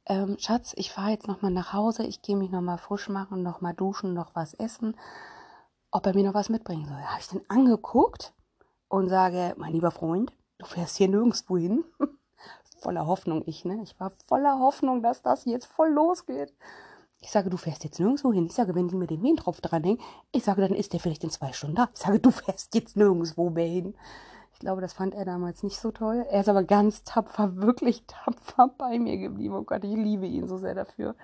ähm, 0.05 0.37
Schatz, 0.39 0.73
ich 0.75 0.91
fahre 0.91 1.11
jetzt 1.11 1.27
nochmal 1.27 1.51
nach 1.51 1.73
Hause, 1.73 2.03
ich 2.03 2.21
gehe 2.21 2.37
mich 2.37 2.49
nochmal 2.49 2.77
frisch 2.77 3.09
machen, 3.09 3.43
nochmal 3.43 3.73
duschen, 3.73 4.13
noch 4.13 4.33
was 4.33 4.53
essen 4.53 4.95
ob 5.91 6.05
er 6.05 6.13
mir 6.13 6.23
noch 6.23 6.33
was 6.33 6.49
mitbringen 6.49 6.85
soll. 6.85 6.97
Habe 6.97 7.19
ich 7.19 7.27
den 7.27 7.49
angeguckt 7.49 8.33
und 8.87 9.09
sage, 9.09 9.53
mein 9.57 9.73
lieber 9.73 9.91
Freund, 9.91 10.31
du 10.57 10.65
fährst 10.65 10.97
hier 10.97 11.07
nirgendwo 11.07 11.57
hin. 11.57 11.83
voller 12.81 13.07
Hoffnung, 13.07 13.43
ich, 13.47 13.65
ne? 13.65 13.81
Ich 13.81 13.99
war 13.99 14.11
voller 14.27 14.59
Hoffnung, 14.59 15.01
dass 15.01 15.21
das 15.21 15.45
jetzt 15.45 15.65
voll 15.65 15.89
losgeht. 15.89 16.53
Ich 17.19 17.31
sage, 17.31 17.49
du 17.49 17.57
fährst 17.57 17.83
jetzt 17.83 17.99
nirgendwo 17.99 18.31
hin. 18.31 18.45
Ich 18.45 18.53
sage, 18.53 18.75
wenn 18.75 18.87
die 18.87 18.95
mir 18.95 19.07
den 19.07 19.23
Wehentropf 19.23 19.59
dranhängen, 19.59 19.99
ich 20.31 20.43
sage, 20.43 20.61
dann 20.61 20.73
ist 20.73 20.93
der 20.93 20.99
vielleicht 20.99 21.23
in 21.23 21.31
zwei 21.31 21.51
Stunden 21.51 21.75
da. 21.75 21.89
Ich 21.93 21.99
sage, 21.99 22.19
du 22.19 22.31
fährst 22.31 22.75
jetzt 22.75 22.95
nirgendwo 22.95 23.49
mehr 23.49 23.67
hin. 23.67 23.95
Ich 24.53 24.59
glaube, 24.59 24.81
das 24.81 24.93
fand 24.93 25.13
er 25.13 25.25
damals 25.25 25.61
nicht 25.63 25.79
so 25.79 25.91
toll. 25.91 26.25
Er 26.29 26.41
ist 26.41 26.49
aber 26.49 26.63
ganz 26.63 27.03
tapfer, 27.03 27.57
wirklich 27.57 28.03
tapfer 28.07 28.69
bei 28.77 28.97
mir 28.99 29.17
geblieben. 29.17 29.55
Oh 29.55 29.63
Gott, 29.63 29.83
ich 29.83 29.95
liebe 29.95 30.25
ihn 30.25 30.47
so 30.47 30.57
sehr 30.57 30.75
dafür. 30.75 31.15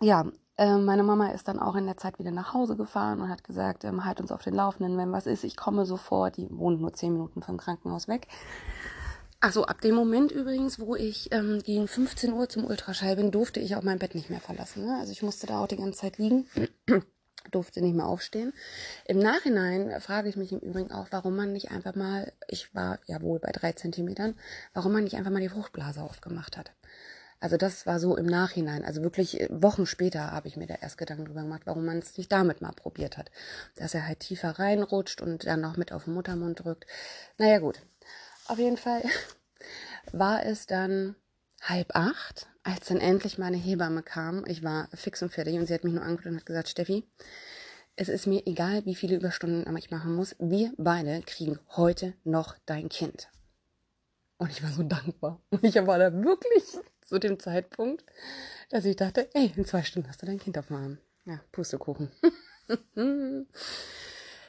Ja, 0.00 0.26
ähm, 0.56 0.84
meine 0.84 1.02
Mama 1.02 1.28
ist 1.28 1.48
dann 1.48 1.58
auch 1.58 1.74
in 1.74 1.86
der 1.86 1.96
Zeit 1.96 2.18
wieder 2.18 2.30
nach 2.30 2.52
Hause 2.52 2.76
gefahren 2.76 3.20
und 3.20 3.28
hat 3.28 3.44
gesagt, 3.44 3.84
ähm, 3.84 4.04
halt 4.04 4.20
uns 4.20 4.32
auf 4.32 4.42
den 4.42 4.54
Laufenden, 4.54 4.98
wenn 4.98 5.12
was 5.12 5.26
ist, 5.26 5.44
ich 5.44 5.56
komme 5.56 5.86
sofort. 5.86 6.36
Die 6.36 6.48
wohnt 6.50 6.80
nur 6.80 6.92
zehn 6.92 7.12
Minuten 7.12 7.42
vom 7.42 7.56
Krankenhaus 7.56 8.08
weg. 8.08 8.28
Also 9.42 9.64
ab 9.64 9.80
dem 9.80 9.94
Moment 9.94 10.32
übrigens, 10.32 10.78
wo 10.78 10.94
ich 10.94 11.32
ähm, 11.32 11.62
gegen 11.62 11.88
15 11.88 12.34
Uhr 12.34 12.50
zum 12.50 12.66
Ultraschall 12.66 13.16
bin, 13.16 13.30
durfte 13.30 13.58
ich 13.58 13.74
auch 13.74 13.82
mein 13.82 13.98
Bett 13.98 14.14
nicht 14.14 14.28
mehr 14.28 14.40
verlassen. 14.40 14.84
Ne? 14.84 14.98
Also 15.00 15.12
ich 15.12 15.22
musste 15.22 15.46
da 15.46 15.60
auch 15.60 15.66
die 15.66 15.78
ganze 15.78 16.00
Zeit 16.00 16.18
liegen, 16.18 16.46
durfte 17.50 17.80
nicht 17.80 17.96
mehr 17.96 18.04
aufstehen. 18.04 18.52
Im 19.06 19.18
Nachhinein 19.18 19.98
frage 20.02 20.28
ich 20.28 20.36
mich 20.36 20.52
im 20.52 20.58
Übrigen 20.58 20.92
auch, 20.92 21.06
warum 21.10 21.36
man 21.36 21.54
nicht 21.54 21.70
einfach 21.70 21.94
mal, 21.94 22.34
ich 22.48 22.74
war 22.74 22.98
ja 23.06 23.22
wohl 23.22 23.38
bei 23.38 23.50
drei 23.50 23.72
Zentimetern, 23.72 24.34
warum 24.74 24.92
man 24.92 25.04
nicht 25.04 25.16
einfach 25.16 25.30
mal 25.30 25.40
die 25.40 25.48
Fruchtblase 25.48 26.02
aufgemacht 26.02 26.58
hat. 26.58 26.72
Also 27.42 27.56
das 27.56 27.86
war 27.86 27.98
so 27.98 28.18
im 28.18 28.26
Nachhinein, 28.26 28.84
also 28.84 29.02
wirklich 29.02 29.40
äh, 29.40 29.48
Wochen 29.50 29.86
später 29.86 30.30
habe 30.32 30.48
ich 30.48 30.58
mir 30.58 30.66
da 30.66 30.74
erst 30.74 30.98
Gedanken 30.98 31.24
drüber 31.24 31.40
gemacht, 31.40 31.62
warum 31.64 31.86
man 31.86 31.98
es 31.98 32.18
nicht 32.18 32.30
damit 32.30 32.60
mal 32.60 32.72
probiert 32.72 33.16
hat. 33.16 33.30
Dass 33.76 33.94
er 33.94 34.06
halt 34.06 34.20
tiefer 34.20 34.58
reinrutscht 34.58 35.22
und 35.22 35.46
dann 35.46 35.62
noch 35.62 35.78
mit 35.78 35.92
auf 35.92 36.04
den 36.04 36.12
Muttermund 36.12 36.62
drückt. 36.62 36.86
Naja 37.38 37.58
gut, 37.58 37.80
auf 38.50 38.58
jeden 38.58 38.76
Fall 38.76 39.02
war 40.12 40.44
es 40.44 40.66
dann 40.66 41.16
halb 41.62 41.94
acht, 41.94 42.48
als 42.62 42.86
dann 42.86 42.98
endlich 42.98 43.38
meine 43.38 43.56
Hebamme 43.56 44.02
kam. 44.02 44.44
Ich 44.46 44.62
war 44.62 44.88
fix 44.94 45.22
und 45.22 45.30
fertig 45.30 45.54
und 45.54 45.66
sie 45.66 45.74
hat 45.74 45.84
mich 45.84 45.92
nur 45.92 46.02
angeguckt 46.02 46.26
und 46.26 46.36
hat 46.36 46.46
gesagt, 46.46 46.68
Steffi, 46.68 47.04
es 47.96 48.08
ist 48.08 48.26
mir 48.26 48.46
egal, 48.46 48.84
wie 48.86 48.94
viele 48.94 49.16
Überstunden 49.16 49.76
ich 49.76 49.90
machen 49.90 50.14
muss. 50.14 50.34
Wir 50.38 50.72
beide 50.78 51.20
kriegen 51.22 51.58
heute 51.76 52.14
noch 52.24 52.56
dein 52.66 52.88
Kind. 52.88 53.28
Und 54.38 54.50
ich 54.50 54.62
war 54.62 54.72
so 54.72 54.82
dankbar. 54.82 55.40
Und 55.50 55.62
ich 55.64 55.74
war 55.74 55.98
da 55.98 56.12
wirklich 56.12 56.64
zu 57.04 57.18
dem 57.18 57.38
Zeitpunkt, 57.38 58.04
dass 58.70 58.86
ich 58.86 58.96
dachte, 58.96 59.28
ey, 59.34 59.52
in 59.54 59.66
zwei 59.66 59.82
Stunden 59.82 60.08
hast 60.08 60.22
du 60.22 60.26
dein 60.26 60.38
Kind 60.38 60.56
auf 60.56 60.68
dem 60.68 60.76
Arm. 60.76 60.98
Ja, 61.26 61.40
Pustekuchen. 61.52 62.10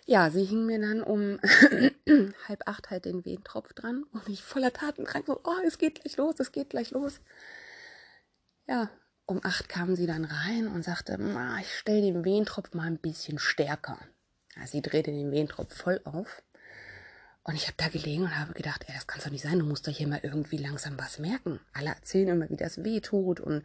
ja, 0.05 0.29
sie 0.29 0.43
hing 0.43 0.65
mir 0.65 0.79
dann 0.79 1.03
um 1.03 1.39
halb 2.47 2.67
acht 2.67 2.89
halt 2.89 3.05
den 3.05 3.25
Wehentropf 3.25 3.73
dran 3.73 4.03
und 4.11 4.27
ich 4.27 4.43
voller 4.43 4.73
Tatendrang 4.73 5.23
so, 5.25 5.39
oh, 5.43 5.65
es 5.65 5.77
geht 5.77 6.01
gleich 6.01 6.17
los, 6.17 6.39
es 6.39 6.51
geht 6.51 6.69
gleich 6.69 6.91
los. 6.91 7.19
Ja, 8.67 8.89
um 9.25 9.39
acht 9.43 9.69
kam 9.69 9.95
sie 9.95 10.07
dann 10.07 10.25
rein 10.25 10.67
und 10.67 10.83
sagte, 10.83 11.17
ich 11.61 11.73
stelle 11.73 12.01
den 12.01 12.25
Wehentropf 12.25 12.73
mal 12.73 12.87
ein 12.87 12.97
bisschen 12.97 13.39
stärker. 13.39 13.97
Ja, 14.55 14.67
sie 14.67 14.81
drehte 14.81 15.11
den 15.11 15.31
Wehentropf 15.31 15.75
voll 15.75 16.01
auf. 16.03 16.43
Und 17.43 17.55
ich 17.55 17.67
habe 17.67 17.75
da 17.77 17.87
gelegen 17.87 18.23
und 18.23 18.37
habe 18.37 18.53
gedacht, 18.53 18.83
ey, 18.87 18.93
das 18.93 19.07
kann 19.07 19.21
doch 19.23 19.31
nicht 19.31 19.41
sein, 19.41 19.59
du 19.59 19.65
musst 19.65 19.87
doch 19.87 19.91
hier 19.91 20.07
mal 20.07 20.19
irgendwie 20.21 20.57
langsam 20.57 20.99
was 20.99 21.17
merken. 21.17 21.59
Alle 21.73 21.89
erzählen 21.89 22.29
immer, 22.29 22.49
wie 22.49 22.57
das 22.57 22.83
weh 22.83 22.99
tut 22.99 23.39
und 23.39 23.63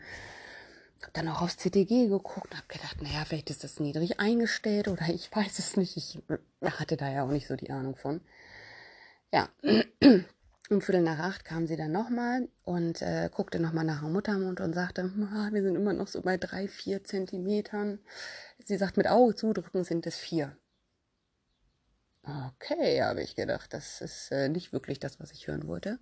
habe 1.07 1.13
dann 1.13 1.29
auch 1.29 1.41
aufs 1.43 1.57
CTG 1.57 2.09
geguckt 2.09 2.51
und 2.51 2.57
habe 2.57 2.67
gedacht, 2.67 3.01
naja, 3.01 3.25
vielleicht 3.25 3.51
ist 3.51 3.63
das 3.63 3.79
niedrig 3.79 4.19
eingestellt 4.19 4.89
oder 4.89 5.09
ich 5.09 5.31
weiß 5.35 5.59
es 5.61 5.77
nicht. 5.77 5.97
Ich 5.97 6.19
hatte 6.65 6.97
da 6.97 7.09
ja 7.09 7.23
auch 7.23 7.31
nicht 7.31 7.47
so 7.47 7.55
die 7.55 7.71
Ahnung 7.71 7.95
von. 7.95 8.21
Ja, 9.33 9.49
um 9.63 10.81
Viertel 10.81 11.03
nach 11.03 11.21
acht 11.21 11.45
kam 11.45 11.69
sie 11.69 11.77
dann 11.77 11.93
nochmal 11.93 12.49
und 12.65 13.03
äh, 13.03 13.31
guckte 13.33 13.61
nochmal 13.61 13.85
nach 13.85 14.01
dem 14.01 14.13
Muttermund 14.13 14.61
und 14.61 14.73
sagte, 14.73 15.05
wir 15.15 15.63
sind 15.63 15.77
immer 15.77 15.93
noch 15.93 16.09
so 16.09 16.23
bei 16.23 16.39
drei, 16.39 16.67
vier 16.67 17.05
Zentimetern. 17.05 18.01
Sie 18.65 18.77
sagt, 18.77 18.97
mit 18.97 19.07
Auge 19.07 19.37
zudrücken 19.37 19.85
sind 19.85 20.07
es 20.07 20.17
vier. 20.17 20.57
Okay, 22.25 23.01
habe 23.01 23.23
ich 23.23 23.37
gedacht, 23.37 23.73
das 23.73 24.01
ist 24.01 24.33
äh, 24.33 24.49
nicht 24.49 24.73
wirklich 24.73 24.99
das, 24.99 25.21
was 25.21 25.31
ich 25.31 25.47
hören 25.47 25.69
wollte. 25.69 26.01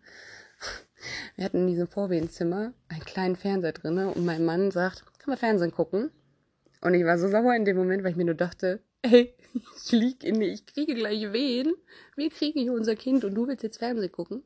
Wir 1.36 1.44
hatten 1.44 1.58
in 1.58 1.66
diesem 1.66 1.88
Vorwehenzimmer 1.88 2.72
einen 2.88 3.04
kleinen 3.04 3.36
Fernseher 3.36 3.72
drin 3.72 3.98
und 3.98 4.24
mein 4.24 4.44
Mann 4.44 4.70
sagt, 4.70 5.04
kann 5.18 5.30
man 5.30 5.38
Fernsehen 5.38 5.72
gucken? 5.72 6.10
Und 6.80 6.94
ich 6.94 7.04
war 7.04 7.18
so 7.18 7.28
sauer 7.28 7.54
in 7.54 7.64
dem 7.64 7.76
Moment, 7.76 8.04
weil 8.04 8.10
ich 8.10 8.16
mir 8.16 8.26
nur 8.26 8.34
dachte, 8.34 8.80
ey, 9.02 9.34
ich 9.76 9.92
lieg 9.92 10.24
in, 10.24 10.40
ich 10.40 10.66
kriege 10.66 10.94
gleich 10.94 11.32
Wehen. 11.32 11.74
Wir 12.16 12.30
kriegen 12.30 12.60
hier 12.60 12.72
unser 12.72 12.96
Kind 12.96 13.24
und 13.24 13.34
du 13.34 13.46
willst 13.46 13.62
jetzt 13.62 13.78
Fernsehen 13.78 14.12
gucken? 14.12 14.42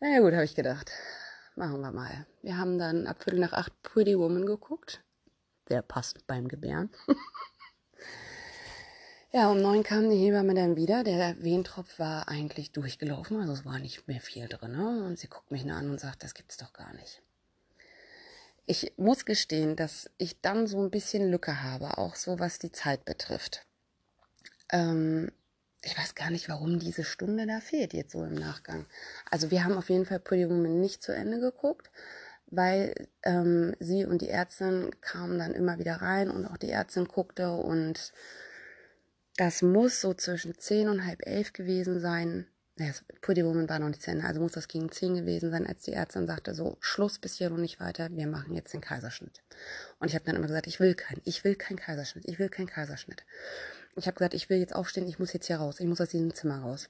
Naja 0.00 0.20
gut, 0.20 0.32
habe 0.32 0.44
ich 0.44 0.54
gedacht. 0.54 0.90
Machen 1.54 1.80
wir 1.80 1.92
mal. 1.92 2.26
Wir 2.42 2.56
haben 2.56 2.78
dann 2.78 3.06
ab 3.06 3.22
Viertel 3.22 3.40
nach 3.40 3.52
acht 3.52 3.82
Pretty 3.82 4.18
Woman 4.18 4.46
geguckt. 4.46 5.02
Sehr 5.68 5.82
passend 5.82 6.26
beim 6.26 6.48
Gebären. 6.48 6.90
ja, 9.32 9.50
um 9.50 9.60
neun 9.60 9.82
kam 9.82 10.10
die 10.10 10.16
Hebamme 10.16 10.54
dann 10.54 10.76
wieder. 10.76 11.04
Der 11.04 11.42
Wehentropf 11.42 11.98
war 11.98 12.28
eigentlich 12.28 12.70
durchgelaufen, 12.72 13.40
also 13.40 13.54
es 13.54 13.64
war 13.64 13.78
nicht 13.78 14.06
mehr 14.06 14.20
viel 14.20 14.46
drin. 14.46 14.72
Ne? 14.72 15.04
Und 15.04 15.18
sie 15.18 15.28
guckt 15.28 15.50
mich 15.50 15.64
nur 15.64 15.76
an 15.76 15.90
und 15.90 15.98
sagt, 15.98 16.22
das 16.22 16.34
gibt's 16.34 16.58
doch 16.58 16.72
gar 16.74 16.92
nicht. 16.94 17.22
Ich 18.66 18.92
muss 18.96 19.24
gestehen, 19.24 19.74
dass 19.74 20.10
ich 20.18 20.40
dann 20.40 20.66
so 20.66 20.80
ein 20.82 20.90
bisschen 20.90 21.30
Lücke 21.30 21.62
habe, 21.62 21.98
auch 21.98 22.14
so 22.14 22.38
was 22.38 22.58
die 22.58 22.72
Zeit 22.72 23.04
betrifft. 23.04 23.66
Ähm, 24.70 25.32
ich 25.82 25.98
weiß 25.98 26.14
gar 26.14 26.30
nicht, 26.30 26.48
warum 26.48 26.78
diese 26.78 27.02
Stunde 27.02 27.46
da 27.46 27.60
fehlt 27.60 27.92
jetzt 27.94 28.12
so 28.12 28.22
im 28.24 28.34
Nachgang. 28.34 28.86
Also 29.30 29.50
wir 29.50 29.64
haben 29.64 29.76
auf 29.76 29.88
jeden 29.88 30.06
Fall 30.06 30.20
Pretty 30.20 30.48
Woman 30.48 30.80
nicht 30.80 31.02
zu 31.02 31.12
Ende 31.12 31.40
geguckt, 31.40 31.90
weil 32.46 32.94
ähm, 33.24 33.74
sie 33.80 34.04
und 34.04 34.22
die 34.22 34.28
Ärztin 34.28 34.90
kamen 35.00 35.38
dann 35.38 35.54
immer 35.54 35.78
wieder 35.78 35.96
rein 35.96 36.30
und 36.30 36.46
auch 36.46 36.58
die 36.58 36.70
Ärztin 36.70 37.06
guckte 37.06 37.50
und 37.52 38.12
das 39.36 39.62
muss 39.62 40.00
so 40.00 40.14
zwischen 40.14 40.58
zehn 40.58 40.88
und 40.88 41.06
halb 41.06 41.26
elf 41.26 41.52
gewesen 41.52 42.00
sein. 42.00 42.46
Naja, 42.76 42.92
Pretty 43.20 43.44
Woman 43.44 43.68
war 43.68 43.78
noch 43.78 43.88
nicht 43.88 44.06
Ende, 44.08 44.24
also 44.24 44.40
muss 44.40 44.52
das 44.52 44.66
gegen 44.66 44.90
zehn 44.90 45.14
gewesen 45.14 45.50
sein, 45.50 45.66
als 45.66 45.82
die 45.82 45.92
Ärztin 45.92 46.26
sagte, 46.26 46.54
so, 46.54 46.78
Schluss 46.80 47.18
bis 47.18 47.34
hier 47.34 47.52
und 47.52 47.60
nicht 47.60 47.80
weiter, 47.80 48.08
wir 48.10 48.26
machen 48.26 48.54
jetzt 48.54 48.72
den 48.72 48.80
Kaiserschnitt. 48.80 49.42
Und 49.98 50.08
ich 50.08 50.14
habe 50.14 50.24
dann 50.24 50.36
immer 50.36 50.46
gesagt, 50.46 50.66
ich 50.66 50.80
will 50.80 50.94
keinen, 50.94 51.20
ich 51.24 51.44
will 51.44 51.54
keinen 51.54 51.76
Kaiserschnitt, 51.76 52.26
ich 52.26 52.38
will 52.38 52.48
keinen 52.48 52.66
Kaiserschnitt. 52.68 53.24
Ich 53.94 54.06
habe 54.06 54.16
gesagt, 54.16 54.32
ich 54.32 54.48
will 54.48 54.58
jetzt 54.58 54.74
aufstehen, 54.74 55.06
ich 55.06 55.18
muss 55.18 55.34
jetzt 55.34 55.46
hier 55.46 55.56
raus, 55.56 55.80
ich 55.80 55.86
muss 55.86 56.00
aus 56.00 56.08
diesem 56.08 56.34
Zimmer 56.34 56.60
raus. 56.60 56.88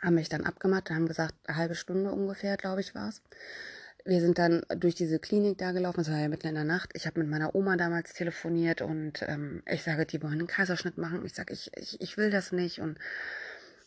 Haben 0.00 0.16
mich 0.16 0.28
dann 0.28 0.44
abgemacht, 0.44 0.90
haben 0.90 1.06
gesagt, 1.06 1.34
eine 1.44 1.56
halbe 1.56 1.74
Stunde 1.74 2.12
ungefähr, 2.12 2.56
glaube 2.58 2.82
ich, 2.82 2.94
war 2.94 3.08
es. 3.08 3.22
Wir 4.04 4.20
sind 4.20 4.38
dann 4.38 4.62
durch 4.76 4.94
diese 4.94 5.18
Klinik 5.18 5.58
da 5.58 5.72
gelaufen, 5.72 6.00
es 6.00 6.10
war 6.10 6.18
ja 6.18 6.28
mitten 6.28 6.48
in 6.48 6.54
der 6.54 6.64
Nacht. 6.64 6.90
Ich 6.94 7.06
habe 7.06 7.20
mit 7.20 7.28
meiner 7.28 7.54
Oma 7.54 7.76
damals 7.76 8.14
telefoniert 8.14 8.82
und 8.82 9.22
ähm, 9.22 9.62
ich 9.66 9.82
sage, 9.84 10.06
die 10.06 10.22
wollen 10.22 10.32
einen 10.34 10.46
Kaiserschnitt 10.46 10.98
machen. 10.98 11.24
Ich 11.24 11.34
sage, 11.34 11.52
ich, 11.52 11.70
ich, 11.76 12.00
ich 12.00 12.16
will 12.16 12.30
das 12.30 12.50
nicht 12.50 12.80
und 12.80 12.98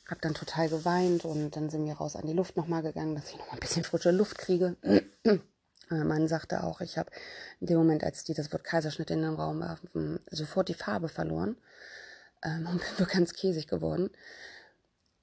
habe 0.10 0.22
dann 0.22 0.34
total 0.34 0.70
geweint 0.70 1.26
und 1.26 1.56
dann 1.56 1.70
sind 1.70 1.86
wir 1.86 1.96
raus 1.96 2.16
an 2.16 2.28
die 2.28 2.34
Luft 2.34 2.56
nochmal 2.56 2.82
gegangen, 2.82 3.16
dass 3.16 3.30
ich 3.30 3.38
nochmal 3.38 3.56
ein 3.56 3.60
bisschen 3.60 3.84
frische 3.84 4.12
Luft 4.12 4.38
kriege. 4.38 4.76
mein 5.90 6.08
Mann 6.08 6.28
sagte 6.28 6.64
auch, 6.64 6.82
ich 6.82 6.98
habe 6.98 7.12
in 7.60 7.68
dem 7.68 7.78
Moment, 7.78 8.04
als 8.04 8.24
die 8.24 8.34
das 8.34 8.52
Wort 8.52 8.64
Kaiserschnitt 8.64 9.12
in 9.12 9.22
den 9.22 9.34
Raum 9.34 9.60
warfen, 9.60 10.20
sofort 10.30 10.70
die 10.70 10.74
Farbe 10.74 11.10
verloren 11.10 11.58
ähm, 12.44 12.68
und 12.72 12.80
bin 12.80 12.90
so 12.98 13.06
ganz 13.06 13.34
käsig 13.34 13.68
geworden. 13.68 14.12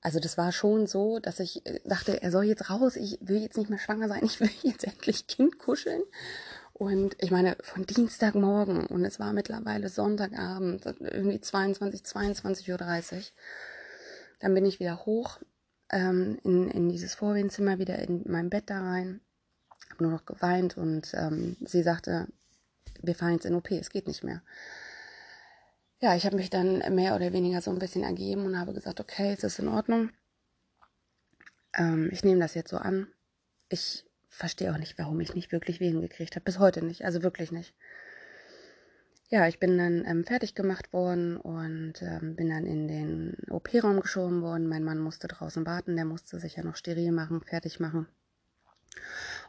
Also 0.02 0.18
das 0.18 0.36
war 0.36 0.50
schon 0.50 0.88
so, 0.88 1.20
dass 1.20 1.38
ich 1.40 1.64
äh, 1.64 1.80
dachte, 1.84 2.22
er 2.22 2.32
soll 2.32 2.44
jetzt 2.44 2.68
raus, 2.68 2.96
ich 2.96 3.18
will 3.22 3.40
jetzt 3.40 3.56
nicht 3.56 3.70
mehr 3.70 3.78
schwanger 3.78 4.08
sein, 4.08 4.20
ich 4.24 4.40
will 4.40 4.50
jetzt 4.62 4.84
endlich 4.84 5.26
Kind 5.26 5.58
kuscheln. 5.58 6.02
Und 6.74 7.16
ich 7.20 7.30
meine, 7.30 7.56
von 7.60 7.86
Dienstagmorgen 7.86 8.86
und 8.86 9.04
es 9.04 9.20
war 9.20 9.32
mittlerweile 9.32 9.88
Sonntagabend, 9.88 10.84
irgendwie 10.98 11.40
22, 11.40 12.00
22.30 12.00 13.16
Uhr. 13.16 13.22
Dann 14.40 14.54
bin 14.54 14.66
ich 14.66 14.80
wieder 14.80 15.06
hoch 15.06 15.38
ähm, 15.90 16.38
in, 16.42 16.68
in 16.70 16.88
dieses 16.88 17.14
Vorwehenzimmer, 17.14 17.78
wieder 17.78 17.98
in 18.00 18.24
mein 18.26 18.50
Bett 18.50 18.64
da 18.66 18.80
rein. 18.80 19.20
Habe 19.90 20.02
nur 20.02 20.12
noch 20.12 20.26
geweint 20.26 20.76
und 20.76 21.12
ähm, 21.14 21.56
sie 21.60 21.82
sagte, 21.82 22.26
wir 23.00 23.14
fahren 23.14 23.34
jetzt 23.34 23.46
in 23.46 23.54
OP, 23.54 23.70
es 23.70 23.90
geht 23.90 24.08
nicht 24.08 24.24
mehr 24.24 24.42
ja, 26.02 26.16
ich 26.16 26.26
habe 26.26 26.34
mich 26.34 26.50
dann 26.50 26.78
mehr 26.94 27.14
oder 27.14 27.32
weniger 27.32 27.62
so 27.62 27.70
ein 27.70 27.78
bisschen 27.78 28.02
ergeben 28.02 28.44
und 28.44 28.58
habe 28.58 28.72
gesagt, 28.72 28.98
okay, 28.98 29.32
es 29.32 29.44
ist 29.44 29.60
in 29.60 29.68
Ordnung. 29.68 30.10
Ähm, 31.74 32.10
ich 32.10 32.24
nehme 32.24 32.40
das 32.40 32.54
jetzt 32.54 32.70
so 32.70 32.76
an. 32.76 33.06
Ich 33.68 34.04
verstehe 34.28 34.72
auch 34.72 34.78
nicht, 34.78 34.98
warum 34.98 35.20
ich 35.20 35.36
nicht 35.36 35.52
wirklich 35.52 35.78
Wehen 35.78 36.00
gekriegt 36.00 36.34
habe. 36.34 36.44
Bis 36.44 36.58
heute 36.58 36.84
nicht, 36.84 37.04
also 37.04 37.22
wirklich 37.22 37.52
nicht. 37.52 37.72
Ja, 39.28 39.46
ich 39.46 39.60
bin 39.60 39.78
dann 39.78 40.04
ähm, 40.04 40.24
fertig 40.24 40.56
gemacht 40.56 40.92
worden 40.92 41.36
und 41.36 42.02
ähm, 42.02 42.34
bin 42.34 42.50
dann 42.50 42.66
in 42.66 42.88
den 42.88 43.36
OP-Raum 43.48 44.00
geschoben 44.00 44.42
worden. 44.42 44.66
Mein 44.66 44.82
Mann 44.82 44.98
musste 44.98 45.28
draußen 45.28 45.64
warten, 45.66 45.94
der 45.94 46.04
musste 46.04 46.40
sich 46.40 46.56
ja 46.56 46.64
noch 46.64 46.74
steril 46.74 47.12
machen, 47.12 47.42
fertig 47.42 47.78
machen. 47.78 48.08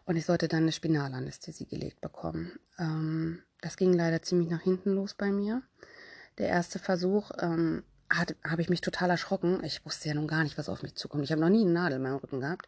Und 0.06 0.18
ich 0.18 0.26
sollte 0.28 0.48
dann 0.48 0.63
eine 0.63 0.72
Spinalanästhesie 0.72 1.66
gelegt 1.66 2.00
bekommen. 2.00 2.52
Ähm, 2.78 3.42
das 3.62 3.76
ging 3.76 3.92
leider 3.92 4.22
ziemlich 4.22 4.52
nach 4.52 4.62
hinten 4.62 4.92
los 4.92 5.16
bei 5.16 5.32
mir 5.32 5.63
der 6.38 6.48
erste 6.48 6.80
Versuch, 6.80 7.32
ähm, 7.39 7.84
habe 8.10 8.62
ich 8.62 8.69
mich 8.69 8.82
total 8.82 9.10
erschrocken. 9.10 9.63
Ich 9.63 9.86
wusste 9.86 10.10
ja 10.10 10.15
nun 10.15 10.28
gar 10.28 10.43
nicht, 10.43 10.58
was 10.58 10.69
auf 10.69 10.84
mich 10.84 10.96
zukommt. 10.96 11.24
Ich 11.24 11.32
habe 11.32 11.41
noch 11.41 11.50
nie 11.50 11.62
eine 11.62 11.72
Nadel 11.72 11.98
in 11.98 12.04
meinem 12.04 12.17
Rücken 12.17 12.41
gehabt. 12.41 12.67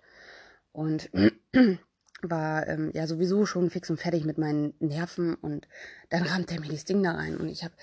Und 0.72 1.10
war 2.22 2.68
ähm, 2.68 2.92
ja 2.94 3.08
sowieso 3.08 3.46
schon 3.46 3.70
fix 3.70 3.90
und 3.90 3.98
fertig 3.98 4.26
mit 4.26 4.38
meinen 4.38 4.74
Nerven. 4.80 5.36
Und 5.36 5.68
dann 6.10 6.24
rammte 6.24 6.56
er 6.56 6.62
mir 6.62 6.70
das 6.70 6.86
Ding 6.86 7.04
da 7.04 7.12
rein. 7.12 7.38
Und 7.38 7.50
ich 7.50 7.64
habe 7.64 7.74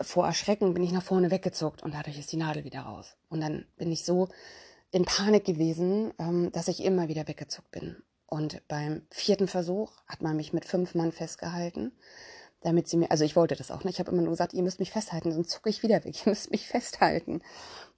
vor 0.00 0.26
Erschrecken 0.26 0.72
bin 0.72 0.82
ich 0.82 0.92
nach 0.92 1.02
vorne 1.02 1.30
weggezuckt 1.30 1.82
und 1.82 1.94
dadurch 1.94 2.18
ist 2.18 2.32
die 2.32 2.36
Nadel 2.36 2.64
wieder 2.64 2.80
raus. 2.80 3.16
Und 3.28 3.40
dann 3.40 3.66
bin 3.76 3.92
ich 3.92 4.04
so 4.04 4.28
in 4.90 5.04
Panik 5.04 5.44
gewesen, 5.44 6.12
ähm, 6.18 6.52
dass 6.52 6.68
ich 6.68 6.82
immer 6.82 7.08
wieder 7.08 7.28
weggezuckt 7.28 7.70
bin. 7.70 7.96
Und 8.26 8.62
beim 8.68 9.02
vierten 9.10 9.48
Versuch 9.48 9.92
hat 10.06 10.22
man 10.22 10.36
mich 10.36 10.52
mit 10.52 10.64
fünf 10.64 10.94
Mann 10.94 11.12
festgehalten 11.12 11.92
damit 12.62 12.88
sie 12.88 12.96
mir, 12.96 13.10
also 13.10 13.24
ich 13.24 13.36
wollte 13.36 13.56
das 13.56 13.70
auch 13.70 13.84
nicht, 13.84 13.94
ich 13.94 14.00
habe 14.00 14.10
immer 14.10 14.22
nur 14.22 14.32
gesagt, 14.32 14.52
ihr 14.52 14.62
müsst 14.62 14.80
mich 14.80 14.90
festhalten, 14.90 15.32
sonst 15.32 15.50
zucke 15.50 15.70
ich 15.70 15.82
wieder 15.82 16.04
weg, 16.04 16.14
ihr 16.26 16.30
müsst 16.30 16.50
mich 16.50 16.66
festhalten. 16.66 17.42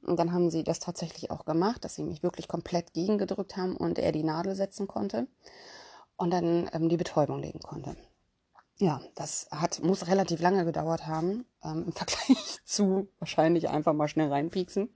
Und 0.03 0.18
dann 0.18 0.33
haben 0.33 0.51
sie 0.51 0.64
das 0.64 0.81
tatsächlich 0.81 1.31
auch 1.31 1.44
gemacht, 1.44 1.85
dass 1.85 1.94
sie 1.94 2.03
mich 2.03 2.22
wirklich 2.22 2.48
komplett 2.48 2.92
gegengedrückt 2.92 3.57
haben 3.57 3.77
und 3.77 3.98
er 3.98 4.12
die 4.12 4.25
Nadel 4.25 4.55
setzen 4.55 4.88
konnte 4.88 5.29
und 6.16 6.31
dann 6.31 6.68
ähm, 6.72 6.88
die 6.88 6.96
Betäubung 6.96 7.40
legen 7.40 7.61
konnte. 7.61 7.96
Ja, 8.79 9.01
das 9.14 9.48
hat, 9.53 9.81
muss 9.83 10.09
relativ 10.09 10.40
lange 10.40 10.64
gedauert 10.64 11.07
haben, 11.07 11.44
ähm, 11.62 11.85
im 11.87 11.92
Vergleich 11.92 12.59
zu 12.64 13.09
wahrscheinlich 13.18 13.68
einfach 13.68 13.92
mal 13.92 14.09
schnell 14.09 14.29
reinpieksen. 14.29 14.90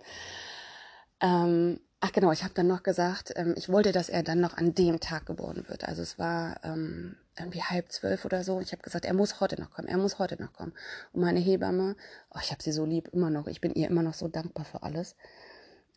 Ähm, 1.21 1.81
ach 2.01 2.13
genau, 2.13 2.33
ich 2.33 2.45
habe 2.45 2.55
dann 2.55 2.67
noch 2.67 2.83
gesagt, 2.83 3.33
ähm, 3.37 3.55
ich 3.57 3.69
wollte, 3.69 3.93
dass 3.93 4.09
er 4.09 4.23
dann 4.23 4.41
noch 4.41 4.57
an 4.57 4.75
dem 4.75 5.01
Tag 5.01 5.27
geboren 5.27 5.65
wird. 5.69 5.85
Also 5.85 6.03
es 6.03 6.19
war 6.19 6.61
ähm, 6.65 7.17
irgendwie 7.39 7.63
halb 7.63 7.91
zwölf 7.93 8.25
oder 8.25 8.45
so. 8.45 8.61
Ich 8.61 8.73
habe 8.73 8.83
gesagt, 8.83 9.05
er 9.05 9.15
muss 9.15 9.41
heute 9.41 9.61
noch 9.61 9.71
kommen, 9.71 9.89
er 9.89 9.99
muss 9.99 10.19
heute 10.19 10.41
noch 10.41 10.53
kommen. 10.53 10.73
Und 11.13 11.21
meine 11.21 11.41
Hebamme, 11.41 11.97
oh, 12.31 12.39
ich 12.43 12.51
habe 12.51 12.63
sie 12.63 12.73
so 12.73 12.85
lieb, 12.85 13.09
immer 13.13 13.31
noch, 13.31 13.47
ich 13.47 13.61
bin 13.61 13.75
ihr 13.75 13.89
immer 13.89 14.03
noch 14.03 14.15
so 14.15 14.29
dankbar 14.29 14.65
für 14.65 14.83
alles. 14.83 15.17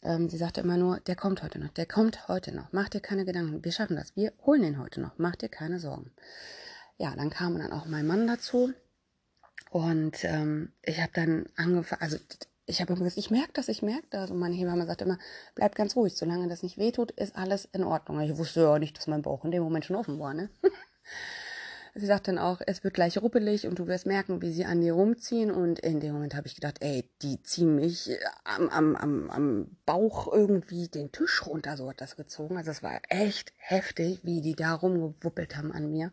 Ähm, 0.01 0.29
sie 0.29 0.37
sagte 0.37 0.61
immer 0.61 0.77
nur, 0.77 0.99
der 1.01 1.15
kommt 1.15 1.43
heute 1.43 1.59
noch, 1.59 1.69
der 1.69 1.85
kommt 1.85 2.27
heute 2.27 2.53
noch. 2.53 2.71
Mach 2.71 2.89
dir 2.89 3.01
keine 3.01 3.25
Gedanken, 3.25 3.63
wir 3.63 3.71
schaffen 3.71 3.97
das, 3.97 4.15
wir 4.15 4.33
holen 4.45 4.63
ihn 4.63 4.79
heute 4.79 5.01
noch, 5.01 5.17
mach 5.17 5.35
dir 5.35 5.49
keine 5.49 5.79
Sorgen. 5.79 6.11
Ja, 6.97 7.15
dann 7.15 7.29
kam 7.29 7.57
dann 7.57 7.71
auch 7.71 7.85
mein 7.85 8.07
Mann 8.07 8.27
dazu. 8.27 8.73
Und 9.69 10.23
ähm, 10.23 10.71
ich 10.81 10.99
habe 10.99 11.11
dann 11.13 11.45
angefangen, 11.55 12.01
also 12.01 12.17
ich 12.69 12.81
habe 12.81 12.93
immer 12.93 13.03
gesagt, 13.03 13.17
ich 13.17 13.31
merke 13.31 13.51
das, 13.53 13.67
ich 13.67 13.81
merke 13.81 14.07
das. 14.11 14.31
Und 14.31 14.39
meine 14.39 14.55
Hebamme 14.55 14.85
sagt 14.85 15.01
immer, 15.01 15.17
bleib 15.55 15.75
ganz 15.75 15.95
ruhig, 15.95 16.15
solange 16.15 16.47
das 16.47 16.63
nicht 16.63 16.77
wehtut, 16.77 17.11
ist 17.11 17.35
alles 17.35 17.67
in 17.71 17.83
Ordnung. 17.83 18.19
Ich 18.21 18.37
wusste 18.37 18.61
ja 18.61 18.79
nicht, 18.79 18.97
dass 18.97 19.07
mein 19.07 19.23
Bauch 19.23 19.43
in 19.43 19.51
dem 19.51 19.63
Moment 19.63 19.85
schon 19.85 19.95
offen 19.95 20.19
war, 20.19 20.33
ne? 20.33 20.49
sie 21.95 22.05
sagt 22.05 22.27
dann 22.27 22.37
auch, 22.37 22.61
es 22.65 22.83
wird 22.83 22.93
gleich 22.93 23.17
ruppelig 23.21 23.65
und 23.65 23.79
du 23.79 23.87
wirst 23.87 24.05
merken, 24.05 24.41
wie 24.41 24.51
sie 24.51 24.65
an 24.65 24.81
dir 24.81 24.93
rumziehen. 24.93 25.51
Und 25.51 25.79
in 25.79 25.99
dem 25.99 26.13
Moment 26.13 26.35
habe 26.35 26.47
ich 26.47 26.55
gedacht, 26.55 26.77
ey, 26.81 27.09
die 27.21 27.41
ziehen 27.41 27.75
mich 27.75 28.11
am, 28.43 28.69
am, 28.69 28.95
am, 28.95 29.29
am 29.29 29.77
Bauch 29.85 30.31
irgendwie 30.31 30.87
den 30.87 31.11
Tisch 31.11 31.45
runter, 31.45 31.75
so 31.75 31.89
hat 31.89 32.01
das 32.01 32.15
gezogen. 32.15 32.57
Also 32.57 32.71
es 32.71 32.83
war 32.83 33.01
echt 33.09 33.51
heftig, 33.57 34.19
wie 34.23 34.41
die 34.41 34.55
da 34.55 34.73
rumgewuppelt 34.73 35.57
haben 35.57 35.71
an 35.71 35.89
mir. 35.89 36.11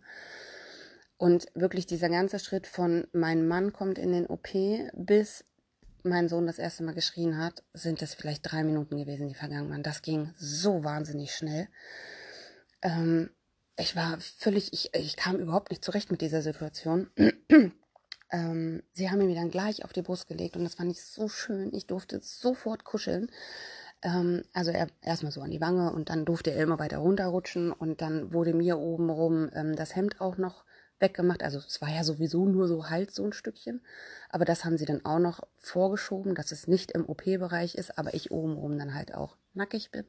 Und 1.18 1.46
wirklich 1.54 1.86
dieser 1.86 2.08
ganze 2.08 2.38
Schritt 2.38 2.66
von 2.66 3.06
mein 3.12 3.46
Mann 3.46 3.72
kommt 3.72 3.98
in 3.98 4.12
den 4.12 4.26
OP 4.26 4.48
bis 4.94 5.44
mein 6.06 6.28
Sohn 6.28 6.46
das 6.46 6.58
erste 6.58 6.82
Mal 6.84 6.94
geschrien 6.94 7.38
hat, 7.38 7.62
sind 7.72 8.00
es 8.02 8.14
vielleicht 8.14 8.50
drei 8.50 8.64
Minuten 8.64 8.96
gewesen, 8.96 9.28
die 9.28 9.34
vergangen 9.34 9.70
waren. 9.70 9.82
Das 9.82 10.02
ging 10.02 10.32
so 10.36 10.84
wahnsinnig 10.84 11.34
schnell. 11.34 11.68
Ähm, 12.82 13.30
ich 13.78 13.96
war 13.96 14.18
völlig, 14.20 14.72
ich, 14.72 14.94
ich 14.94 15.16
kam 15.16 15.36
überhaupt 15.36 15.70
nicht 15.70 15.84
zurecht 15.84 16.10
mit 16.10 16.20
dieser 16.20 16.42
Situation. 16.42 17.10
ähm, 18.30 18.82
sie 18.92 19.10
haben 19.10 19.18
mir 19.18 19.34
dann 19.34 19.50
gleich 19.50 19.84
auf 19.84 19.92
die 19.92 20.02
Brust 20.02 20.28
gelegt 20.28 20.56
und 20.56 20.64
das 20.64 20.74
fand 20.74 20.90
ich 20.90 21.02
so 21.02 21.28
schön. 21.28 21.72
Ich 21.74 21.86
durfte 21.86 22.20
sofort 22.22 22.84
kuscheln. 22.84 23.30
Ähm, 24.02 24.42
also 24.52 24.70
er 24.70 24.88
erstmal 25.02 25.32
so 25.32 25.40
an 25.40 25.50
die 25.50 25.60
Wange 25.60 25.92
und 25.92 26.10
dann 26.10 26.24
durfte 26.24 26.52
er 26.52 26.62
immer 26.62 26.78
weiter 26.78 26.98
runterrutschen 26.98 27.72
und 27.72 28.02
dann 28.02 28.32
wurde 28.32 28.54
mir 28.54 28.78
obenrum 28.78 29.50
ähm, 29.54 29.74
das 29.74 29.96
Hemd 29.96 30.20
auch 30.20 30.36
noch 30.36 30.64
weggemacht. 30.98 31.42
Also 31.42 31.58
es 31.58 31.80
war 31.80 31.88
ja 31.88 32.04
sowieso 32.04 32.46
nur 32.46 32.68
so 32.68 32.88
halt 32.88 33.10
so 33.12 33.24
ein 33.24 33.32
Stückchen. 33.32 33.80
Aber 34.28 34.44
das 34.44 34.64
haben 34.64 34.78
sie 34.78 34.86
dann 34.86 35.04
auch 35.04 35.18
noch 35.18 35.40
vorgeschoben, 35.58 36.34
dass 36.34 36.52
es 36.52 36.66
nicht 36.66 36.92
im 36.92 37.08
OP-Bereich 37.08 37.74
ist, 37.74 37.98
aber 37.98 38.14
ich 38.14 38.30
obenrum 38.30 38.78
dann 38.78 38.94
halt 38.94 39.14
auch 39.14 39.36
nackig 39.54 39.90
bin. 39.90 40.04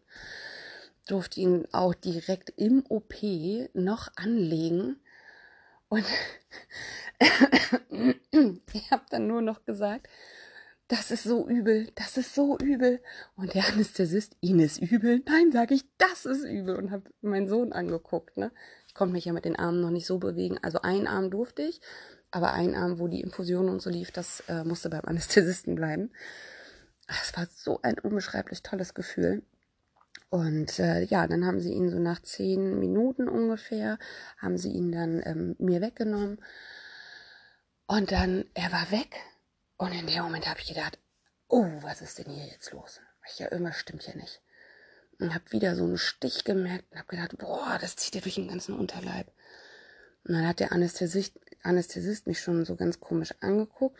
Durfte 1.07 1.39
ihn 1.39 1.67
auch 1.71 1.93
direkt 1.93 2.53
im 2.57 2.83
OP 2.89 3.15
noch 3.73 4.09
anlegen. 4.15 4.99
Und 5.89 6.05
ich 8.73 8.91
habe 8.91 9.05
dann 9.09 9.27
nur 9.27 9.41
noch 9.41 9.63
gesagt, 9.63 10.07
das 10.89 11.11
ist 11.11 11.23
so 11.23 11.47
übel, 11.47 11.89
das 11.95 12.15
ist 12.17 12.33
so 12.33 12.57
übel. 12.57 13.01
Und 13.35 13.53
der 13.53 13.67
Anästhesist, 13.67 14.37
ihn 14.39 14.59
ist 14.59 14.77
übel. 14.81 15.21
Nein, 15.25 15.51
sage 15.51 15.75
ich, 15.75 15.83
das 15.97 16.25
ist 16.25 16.45
übel. 16.45 16.77
Und 16.77 16.91
habe 16.91 17.09
meinen 17.21 17.47
Sohn 17.47 17.73
angeguckt. 17.73 18.37
Ne? 18.37 18.51
Konnte 18.97 19.13
mich 19.13 19.25
ja 19.25 19.33
mit 19.33 19.45
den 19.45 19.55
Armen 19.55 19.79
noch 19.79 19.91
nicht 19.91 20.05
so 20.05 20.17
bewegen. 20.17 20.57
Also 20.61 20.81
ein 20.81 21.07
Arm 21.07 21.29
durfte 21.31 21.61
ich, 21.61 21.79
aber 22.31 22.51
ein 22.53 22.75
Arm, 22.75 22.99
wo 22.99 23.07
die 23.07 23.21
Infusion 23.21 23.69
und 23.69 23.81
so 23.81 23.89
lief, 23.89 24.11
das 24.11 24.41
äh, 24.49 24.63
musste 24.63 24.89
beim 24.89 25.05
Anästhesisten 25.05 25.75
bleiben. 25.75 26.11
Es 27.07 27.37
war 27.37 27.47
so 27.49 27.79
ein 27.83 27.97
unbeschreiblich 27.99 28.63
tolles 28.63 28.93
Gefühl. 28.93 29.43
Und 30.29 30.77
äh, 30.79 31.03
ja, 31.03 31.25
dann 31.25 31.45
haben 31.45 31.61
sie 31.61 31.71
ihn 31.71 31.89
so 31.89 31.99
nach 31.99 32.21
zehn 32.21 32.79
Minuten 32.79 33.29
ungefähr, 33.29 33.97
haben 34.37 34.57
sie 34.57 34.71
ihn 34.71 34.91
dann 34.91 35.21
ähm, 35.23 35.55
mir 35.57 35.79
weggenommen. 35.79 36.43
Und 37.85 38.11
dann, 38.11 38.43
er 38.53 38.73
war 38.73 38.91
weg. 38.91 39.15
Und 39.77 39.93
in 39.93 40.07
dem 40.07 40.23
Moment 40.23 40.49
habe 40.49 40.59
ich 40.59 40.67
gedacht, 40.67 40.99
oh, 41.47 41.69
was 41.81 42.01
ist 42.01 42.17
denn 42.17 42.29
hier 42.29 42.47
jetzt 42.47 42.73
los? 42.73 42.99
Ich 43.29 43.39
ja, 43.39 43.49
irgendwas 43.49 43.77
stimmt 43.77 44.03
hier 44.03 44.17
nicht 44.17 44.41
und 45.19 45.33
habe 45.33 45.51
wieder 45.51 45.75
so 45.75 45.83
einen 45.83 45.97
Stich 45.97 46.43
gemerkt 46.43 46.91
und 46.91 46.97
habe 46.97 47.07
gedacht, 47.07 47.37
boah, 47.37 47.77
das 47.79 47.95
zieht 47.95 48.15
ja 48.15 48.21
durch 48.21 48.35
den 48.35 48.47
ganzen 48.47 48.77
Unterleib. 48.77 49.31
Und 50.23 50.33
dann 50.33 50.47
hat 50.47 50.59
der 50.59 50.71
Anästhesist, 50.71 51.39
Anästhesist 51.63 52.27
mich 52.27 52.39
schon 52.41 52.65
so 52.65 52.75
ganz 52.75 52.99
komisch 52.99 53.33
angeguckt. 53.39 53.99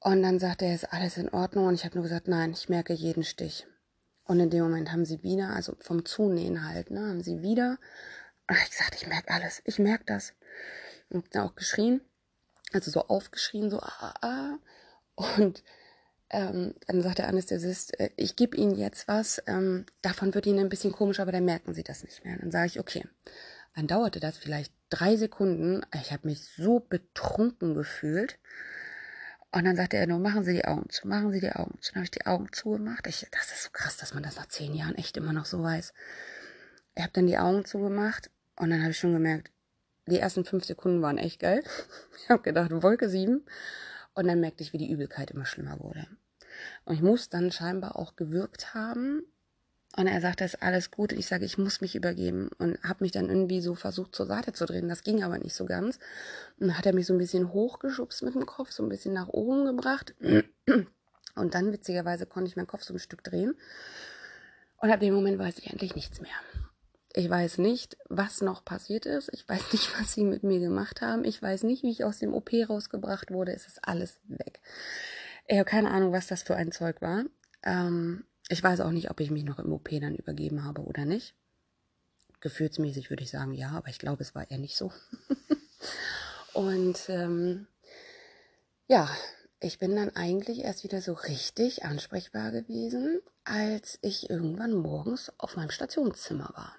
Und 0.00 0.22
dann 0.22 0.38
sagte 0.38 0.66
er, 0.66 0.74
ist 0.74 0.92
alles 0.92 1.16
in 1.16 1.28
Ordnung? 1.30 1.66
Und 1.66 1.74
ich 1.74 1.84
habe 1.84 1.94
nur 1.94 2.04
gesagt, 2.04 2.28
nein, 2.28 2.52
ich 2.52 2.68
merke 2.68 2.92
jeden 2.92 3.24
Stich. 3.24 3.66
Und 4.24 4.40
in 4.40 4.50
dem 4.50 4.62
Moment 4.62 4.92
haben 4.92 5.06
sie 5.06 5.22
wieder, 5.22 5.50
also 5.50 5.74
vom 5.80 6.04
Zunähen 6.04 6.68
halt, 6.68 6.90
ne, 6.90 7.00
haben 7.00 7.22
sie 7.22 7.40
wieder, 7.40 7.78
und 8.46 8.56
ich 8.56 8.70
gesagt, 8.70 8.94
ich 8.94 9.06
merke 9.06 9.32
alles, 9.32 9.62
ich 9.64 9.78
merke 9.78 10.04
das. 10.06 10.34
Und 11.08 11.34
dann 11.34 11.48
auch 11.48 11.54
geschrien, 11.54 12.02
also 12.72 12.90
so 12.90 13.06
aufgeschrien, 13.06 13.70
so 13.70 13.80
ah, 13.80 14.14
ah. 14.20 14.58
ah. 15.16 15.34
Und 15.38 15.62
ähm, 16.30 16.74
dann 16.86 17.02
sagt 17.02 17.18
der 17.18 17.28
Anästhesist, 17.28 17.98
äh, 17.98 18.10
ich 18.16 18.36
gebe 18.36 18.56
Ihnen 18.56 18.76
jetzt 18.76 19.08
was, 19.08 19.42
ähm, 19.46 19.86
davon 20.02 20.34
wird 20.34 20.46
Ihnen 20.46 20.58
ein 20.60 20.68
bisschen 20.68 20.92
komisch, 20.92 21.20
aber 21.20 21.32
dann 21.32 21.44
merken 21.44 21.74
Sie 21.74 21.82
das 21.82 22.04
nicht 22.04 22.24
mehr. 22.24 22.36
Dann 22.38 22.50
sage 22.50 22.66
ich, 22.66 22.80
okay. 22.80 23.04
Dann 23.74 23.86
dauerte 23.86 24.20
das 24.20 24.36
vielleicht 24.36 24.72
drei 24.90 25.16
Sekunden. 25.16 25.82
Ich 25.94 26.12
habe 26.12 26.26
mich 26.26 26.44
so 26.44 26.80
betrunken 26.80 27.74
gefühlt. 27.74 28.38
Und 29.50 29.64
dann 29.64 29.76
sagte 29.76 29.96
er 29.96 30.06
nur, 30.06 30.18
machen 30.18 30.44
Sie 30.44 30.52
die 30.52 30.64
Augen 30.66 30.90
zu, 30.90 31.08
machen 31.08 31.32
Sie 31.32 31.40
die 31.40 31.52
Augen 31.52 31.78
zu. 31.80 31.92
Dann 31.92 32.00
habe 32.00 32.04
ich 32.04 32.10
die 32.10 32.26
Augen 32.26 32.48
zugemacht. 32.52 33.06
Ich, 33.06 33.26
das 33.30 33.52
ist 33.52 33.62
so 33.64 33.70
krass, 33.72 33.96
dass 33.96 34.12
man 34.12 34.22
das 34.22 34.36
nach 34.36 34.46
zehn 34.46 34.74
Jahren 34.74 34.96
echt 34.96 35.16
immer 35.16 35.32
noch 35.32 35.46
so 35.46 35.62
weiß. 35.62 35.94
Ich 36.96 37.02
habe 37.02 37.12
dann 37.12 37.26
die 37.26 37.38
Augen 37.38 37.64
zugemacht 37.64 38.30
und 38.56 38.70
dann 38.70 38.80
habe 38.80 38.90
ich 38.90 38.98
schon 38.98 39.12
gemerkt, 39.12 39.50
die 40.06 40.18
ersten 40.18 40.44
fünf 40.44 40.64
Sekunden 40.64 41.00
waren 41.00 41.18
echt 41.18 41.40
geil. 41.40 41.62
Ich 42.20 42.30
habe 42.30 42.42
gedacht, 42.42 42.70
Wolke 42.82 43.08
sieben. 43.08 43.46
Und 44.18 44.26
dann 44.26 44.40
merkte 44.40 44.64
ich, 44.64 44.72
wie 44.72 44.78
die 44.78 44.90
Übelkeit 44.90 45.30
immer 45.30 45.46
schlimmer 45.46 45.78
wurde. 45.78 46.04
Und 46.84 46.96
ich 46.96 47.02
muss 47.02 47.28
dann 47.28 47.52
scheinbar 47.52 47.94
auch 47.94 48.16
gewirkt 48.16 48.74
haben. 48.74 49.22
Und 49.96 50.08
er 50.08 50.20
sagte, 50.20 50.42
es 50.42 50.54
ist 50.54 50.60
alles 50.60 50.90
gut. 50.90 51.12
Und 51.12 51.20
ich 51.20 51.28
sage, 51.28 51.44
ich 51.44 51.56
muss 51.56 51.80
mich 51.80 51.94
übergeben. 51.94 52.50
Und 52.58 52.82
habe 52.82 53.04
mich 53.04 53.12
dann 53.12 53.28
irgendwie 53.28 53.60
so 53.60 53.76
versucht, 53.76 54.16
zur 54.16 54.26
Seite 54.26 54.52
zu 54.52 54.66
drehen. 54.66 54.88
Das 54.88 55.04
ging 55.04 55.22
aber 55.22 55.38
nicht 55.38 55.54
so 55.54 55.66
ganz. 55.66 56.00
Und 56.58 56.66
dann 56.66 56.76
hat 56.76 56.84
er 56.84 56.94
mich 56.94 57.06
so 57.06 57.14
ein 57.14 57.18
bisschen 57.18 57.52
hochgeschubst 57.52 58.24
mit 58.24 58.34
dem 58.34 58.44
Kopf, 58.44 58.72
so 58.72 58.82
ein 58.82 58.88
bisschen 58.88 59.14
nach 59.14 59.28
oben 59.28 59.66
gebracht. 59.66 60.16
Und 61.36 61.54
dann, 61.54 61.70
witzigerweise, 61.70 62.26
konnte 62.26 62.50
ich 62.50 62.56
meinen 62.56 62.66
Kopf 62.66 62.82
so 62.82 62.94
ein 62.94 62.98
Stück 62.98 63.22
drehen. 63.22 63.54
Und 64.78 64.90
ab 64.90 64.98
dem 64.98 65.14
Moment 65.14 65.38
weiß 65.38 65.58
ich 65.58 65.70
endlich 65.70 65.94
nichts 65.94 66.20
mehr. 66.20 66.34
Ich 67.18 67.28
weiß 67.28 67.58
nicht, 67.58 67.96
was 68.08 68.42
noch 68.42 68.64
passiert 68.64 69.04
ist. 69.04 69.28
Ich 69.32 69.48
weiß 69.48 69.60
nicht, 69.72 69.98
was 69.98 70.12
sie 70.12 70.22
mit 70.22 70.44
mir 70.44 70.60
gemacht 70.60 71.00
haben. 71.00 71.24
Ich 71.24 71.42
weiß 71.42 71.64
nicht, 71.64 71.82
wie 71.82 71.90
ich 71.90 72.04
aus 72.04 72.20
dem 72.20 72.32
OP 72.32 72.52
rausgebracht 72.68 73.32
wurde. 73.32 73.52
Es 73.52 73.66
ist 73.66 73.80
alles 73.82 74.20
weg. 74.28 74.60
Ich 75.48 75.58
habe 75.58 75.68
keine 75.68 75.90
Ahnung, 75.90 76.12
was 76.12 76.28
das 76.28 76.44
für 76.44 76.54
ein 76.54 76.70
Zeug 76.70 77.02
war. 77.02 77.24
Ähm, 77.64 78.24
ich 78.48 78.62
weiß 78.62 78.78
auch 78.78 78.92
nicht, 78.92 79.10
ob 79.10 79.18
ich 79.18 79.32
mich 79.32 79.42
noch 79.42 79.58
im 79.58 79.72
OP 79.72 79.88
dann 80.00 80.14
übergeben 80.14 80.62
habe 80.62 80.82
oder 80.82 81.06
nicht. 81.06 81.34
Gefühlsmäßig 82.38 83.10
würde 83.10 83.24
ich 83.24 83.30
sagen, 83.30 83.52
ja, 83.52 83.70
aber 83.70 83.88
ich 83.88 83.98
glaube, 83.98 84.22
es 84.22 84.36
war 84.36 84.48
eher 84.48 84.58
nicht 84.58 84.76
so. 84.76 84.92
Und 86.52 87.08
ähm, 87.08 87.66
ja, 88.86 89.10
ich 89.58 89.80
bin 89.80 89.96
dann 89.96 90.14
eigentlich 90.14 90.60
erst 90.60 90.84
wieder 90.84 91.02
so 91.02 91.14
richtig 91.14 91.84
ansprechbar 91.84 92.52
gewesen, 92.52 93.20
als 93.42 93.98
ich 94.02 94.30
irgendwann 94.30 94.72
morgens 94.72 95.32
auf 95.38 95.56
meinem 95.56 95.70
Stationszimmer 95.70 96.52
war. 96.54 96.76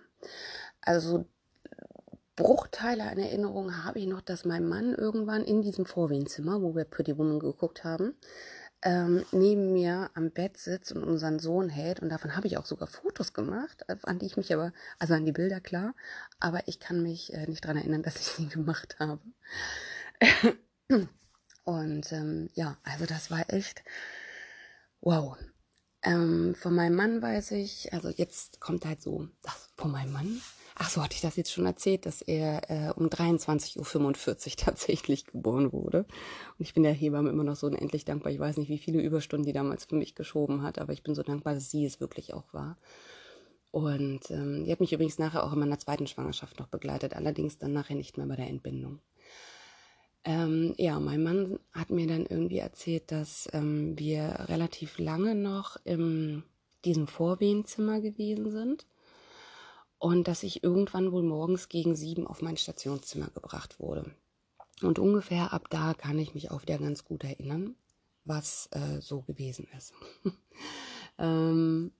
Also 0.81 1.25
Bruchteile 2.35 3.03
an 3.03 3.17
Erinnerung 3.17 3.83
habe 3.83 3.99
ich 3.99 4.07
noch, 4.07 4.21
dass 4.21 4.45
mein 4.45 4.65
Mann 4.67 4.93
irgendwann 4.93 5.43
in 5.43 5.61
diesem 5.61 5.85
Vorwehenzimmer, 5.85 6.61
wo 6.61 6.73
wir 6.73 6.85
Pretty 6.85 7.17
Woman 7.17 7.39
geguckt 7.39 7.83
haben, 7.83 8.15
ähm, 8.81 9.25
neben 9.33 9.73
mir 9.73 10.09
am 10.13 10.31
Bett 10.31 10.57
sitzt 10.57 10.93
und 10.93 11.03
unseren 11.03 11.39
Sohn 11.39 11.67
hält. 11.67 11.99
Und 11.99 12.09
davon 12.09 12.35
habe 12.37 12.47
ich 12.47 12.57
auch 12.57 12.65
sogar 12.65 12.87
Fotos 12.87 13.33
gemacht, 13.33 13.83
an 14.03 14.19
die 14.19 14.25
ich 14.25 14.37
mich 14.37 14.53
aber, 14.53 14.71
also 14.99 15.15
an 15.15 15.25
die 15.25 15.33
Bilder 15.33 15.59
klar, 15.59 15.93
aber 16.39 16.61
ich 16.67 16.79
kann 16.79 17.03
mich 17.03 17.33
äh, 17.33 17.45
nicht 17.47 17.65
daran 17.65 17.77
erinnern, 17.77 18.03
dass 18.03 18.15
ich 18.15 18.27
sie 18.27 18.47
gemacht 18.47 18.97
habe. 18.99 19.21
und 21.65 22.11
ähm, 22.13 22.49
ja, 22.53 22.77
also 22.83 23.05
das 23.05 23.29
war 23.31 23.43
echt 23.49 23.83
wow. 25.01 25.37
Ähm, 26.03 26.55
von 26.55 26.73
meinem 26.75 26.95
Mann 26.95 27.21
weiß 27.21 27.51
ich, 27.51 27.91
also 27.93 28.09
jetzt 28.09 28.62
kommt 28.62 28.85
halt 28.85 29.01
so, 29.01 29.27
das 29.41 29.69
von 29.75 29.91
meinem 29.91 30.13
Mann. 30.13 30.41
Ach 30.81 30.89
so, 30.89 31.03
hatte 31.03 31.15
ich 31.15 31.21
das 31.21 31.35
jetzt 31.35 31.51
schon 31.51 31.65
erzählt, 31.65 32.05
dass 32.05 32.21
er 32.21 32.69
äh, 32.69 32.93
um 32.95 33.07
23.45 33.07 33.77
Uhr 33.79 34.55
tatsächlich 34.57 35.25
geboren 35.25 35.73
wurde. 35.73 35.99
Und 36.57 36.59
ich 36.59 36.73
bin 36.73 36.83
der 36.83 36.93
Hebamme 36.93 37.29
immer 37.29 37.43
noch 37.43 37.57
so 37.57 37.67
unendlich 37.67 38.05
dankbar. 38.05 38.31
Ich 38.31 38.39
weiß 38.39 38.55
nicht, 38.55 38.69
wie 38.69 38.77
viele 38.77 39.01
Überstunden 39.01 39.45
die 39.45 39.51
damals 39.51 39.85
für 39.85 39.95
mich 39.95 40.15
geschoben 40.15 40.63
hat, 40.63 40.79
aber 40.79 40.93
ich 40.93 41.03
bin 41.03 41.15
so 41.15 41.23
dankbar, 41.23 41.53
dass 41.53 41.69
sie 41.69 41.85
es 41.85 41.99
wirklich 41.99 42.33
auch 42.33 42.53
war. 42.53 42.77
Und 43.71 44.31
ähm, 44.31 44.63
die 44.63 44.71
hat 44.71 44.79
mich 44.79 44.93
übrigens 44.93 45.19
nachher 45.19 45.43
auch 45.43 45.51
in 45.51 45.59
meiner 45.59 45.79
zweiten 45.79 46.07
Schwangerschaft 46.07 46.59
noch 46.59 46.67
begleitet, 46.67 47.13
allerdings 47.13 47.57
dann 47.57 47.73
nachher 47.73 47.95
nicht 47.95 48.17
mehr 48.17 48.25
bei 48.25 48.38
der 48.38 48.47
Entbindung. 48.47 48.99
Ähm, 50.25 50.73
ja, 50.77 50.99
mein 50.99 51.23
Mann 51.23 51.60
hat 51.71 51.89
mir 51.91 52.08
dann 52.08 52.25
irgendwie 52.25 52.60
erzählt, 52.60 53.12
dass 53.12 53.47
ähm, 53.53 53.97
wir 53.97 54.45
relativ 54.49 54.99
lange 54.99 55.36
noch 55.36 55.77
im 55.86 56.43
diesem 56.86 57.08
Vorwehenzimmer 57.08 58.01
gewesen 58.01 58.51
sind 58.51 58.86
und 59.97 60.27
dass 60.27 60.43
ich 60.43 60.63
irgendwann 60.63 61.12
wohl 61.12 61.23
morgens 61.23 61.69
gegen 61.69 61.95
sieben 61.95 62.25
auf 62.25 62.41
mein 62.41 62.58
Stationszimmer 62.58 63.27
gebracht 63.27 63.79
wurde. 63.79 64.12
Und 64.82 64.97
ungefähr 64.97 65.51
ab 65.51 65.69
da 65.69 65.93
kann 65.93 66.17
ich 66.17 66.34
mich 66.34 66.51
auch 66.51 66.62
wieder 66.62 66.77
ganz 66.77 67.03
gut 67.03 67.23
erinnern, 67.23 67.75
was 68.23 68.69
äh, 68.71 69.01
so 69.01 69.21
gewesen 69.21 69.67
ist. 69.77 69.93
ähm, 71.17 71.91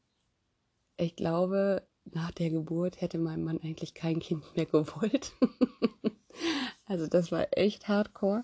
ich 0.96 1.16
glaube, 1.18 1.86
nach 2.06 2.32
der 2.32 2.50
Geburt 2.50 3.02
hätte 3.02 3.18
mein 3.18 3.44
Mann 3.44 3.60
eigentlich 3.62 3.94
kein 3.94 4.20
Kind 4.20 4.56
mehr 4.56 4.66
gewollt. 4.66 5.34
also 6.90 7.08
das 7.08 7.32
war 7.32 7.48
echt 7.52 7.88
hardcore. 7.88 8.44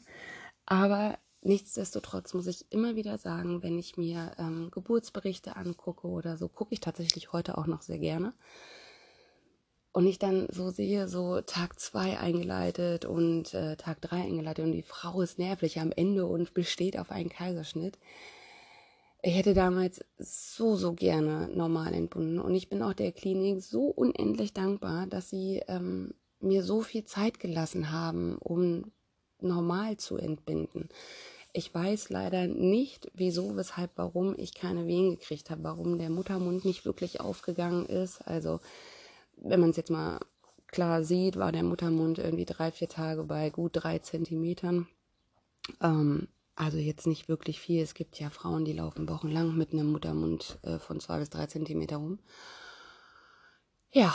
Aber 0.65 1.17
nichtsdestotrotz 1.41 2.33
muss 2.33 2.47
ich 2.47 2.71
immer 2.71 2.95
wieder 2.95 3.17
sagen, 3.17 3.61
wenn 3.61 3.77
ich 3.77 3.97
mir 3.97 4.31
ähm, 4.39 4.69
Geburtsberichte 4.71 5.57
angucke 5.57 6.07
oder 6.07 6.37
so, 6.37 6.47
gucke 6.47 6.73
ich 6.73 6.79
tatsächlich 6.79 7.33
heute 7.33 7.57
auch 7.57 7.67
noch 7.67 7.81
sehr 7.81 7.99
gerne 7.99 8.33
und 9.95 10.05
ich 10.07 10.19
dann 10.19 10.47
so 10.51 10.71
sehe, 10.71 11.07
so 11.07 11.39
Tag 11.39 11.79
zwei 11.79 12.19
eingeleitet 12.19 13.05
und 13.05 13.53
äh, 13.53 13.77
Tag 13.77 14.01
drei 14.01 14.23
eingeleitet 14.23 14.65
und 14.65 14.73
die 14.73 14.81
Frau 14.81 15.21
ist 15.21 15.39
nervlich 15.39 15.79
am 15.79 15.93
Ende 15.93 16.25
und 16.25 16.53
besteht 16.53 16.99
auf 16.99 17.11
einen 17.11 17.29
Kaiserschnitt. 17.29 17.97
Ich 19.21 19.33
hätte 19.33 19.53
damals 19.53 20.03
so, 20.17 20.75
so 20.75 20.91
gerne 20.91 21.47
normal 21.47 21.93
entbunden 21.93 22.39
und 22.39 22.53
ich 22.55 22.67
bin 22.67 22.81
auch 22.81 22.91
der 22.91 23.13
Klinik 23.13 23.63
so 23.63 23.85
unendlich 23.85 24.53
dankbar, 24.53 25.07
dass 25.07 25.29
sie 25.29 25.63
ähm, 25.69 26.13
mir 26.39 26.63
so 26.63 26.81
viel 26.81 27.05
Zeit 27.05 27.39
gelassen 27.39 27.91
haben, 27.91 28.37
um 28.37 28.91
normal 29.39 29.97
zu 29.97 30.17
entbinden. 30.17 30.89
Ich 31.53 31.73
weiß 31.73 32.09
leider 32.09 32.47
nicht, 32.47 33.09
wieso, 33.13 33.55
weshalb, 33.55 33.91
warum 33.95 34.35
ich 34.37 34.53
keine 34.53 34.87
Wehen 34.87 35.11
gekriegt 35.11 35.49
habe, 35.49 35.63
warum 35.63 35.97
der 35.97 36.09
Muttermund 36.09 36.65
nicht 36.65 36.85
wirklich 36.85 37.21
aufgegangen 37.21 37.85
ist. 37.85 38.21
Also 38.27 38.59
wenn 39.37 39.61
man 39.61 39.69
es 39.69 39.77
jetzt 39.77 39.89
mal 39.89 40.19
klar 40.67 41.03
sieht, 41.03 41.37
war 41.37 41.51
der 41.51 41.63
Muttermund 41.63 42.17
irgendwie 42.17 42.45
drei, 42.45 42.71
vier 42.71 42.89
Tage 42.89 43.23
bei 43.23 43.49
gut 43.49 43.71
drei 43.75 43.99
Zentimetern. 43.99 44.87
Ähm, 45.81 46.27
also 46.55 46.77
jetzt 46.77 47.07
nicht 47.07 47.27
wirklich 47.27 47.59
viel. 47.59 47.81
Es 47.81 47.93
gibt 47.93 48.19
ja 48.19 48.29
Frauen, 48.29 48.65
die 48.65 48.73
laufen 48.73 49.07
wochenlang 49.07 49.55
mit 49.55 49.73
einem 49.73 49.91
Muttermund 49.91 50.59
äh, 50.63 50.79
von 50.79 50.99
zwei 50.99 51.19
bis 51.19 51.29
drei 51.29 51.47
Zentimeter 51.47 51.97
rum. 51.97 52.19
Ja, 53.91 54.13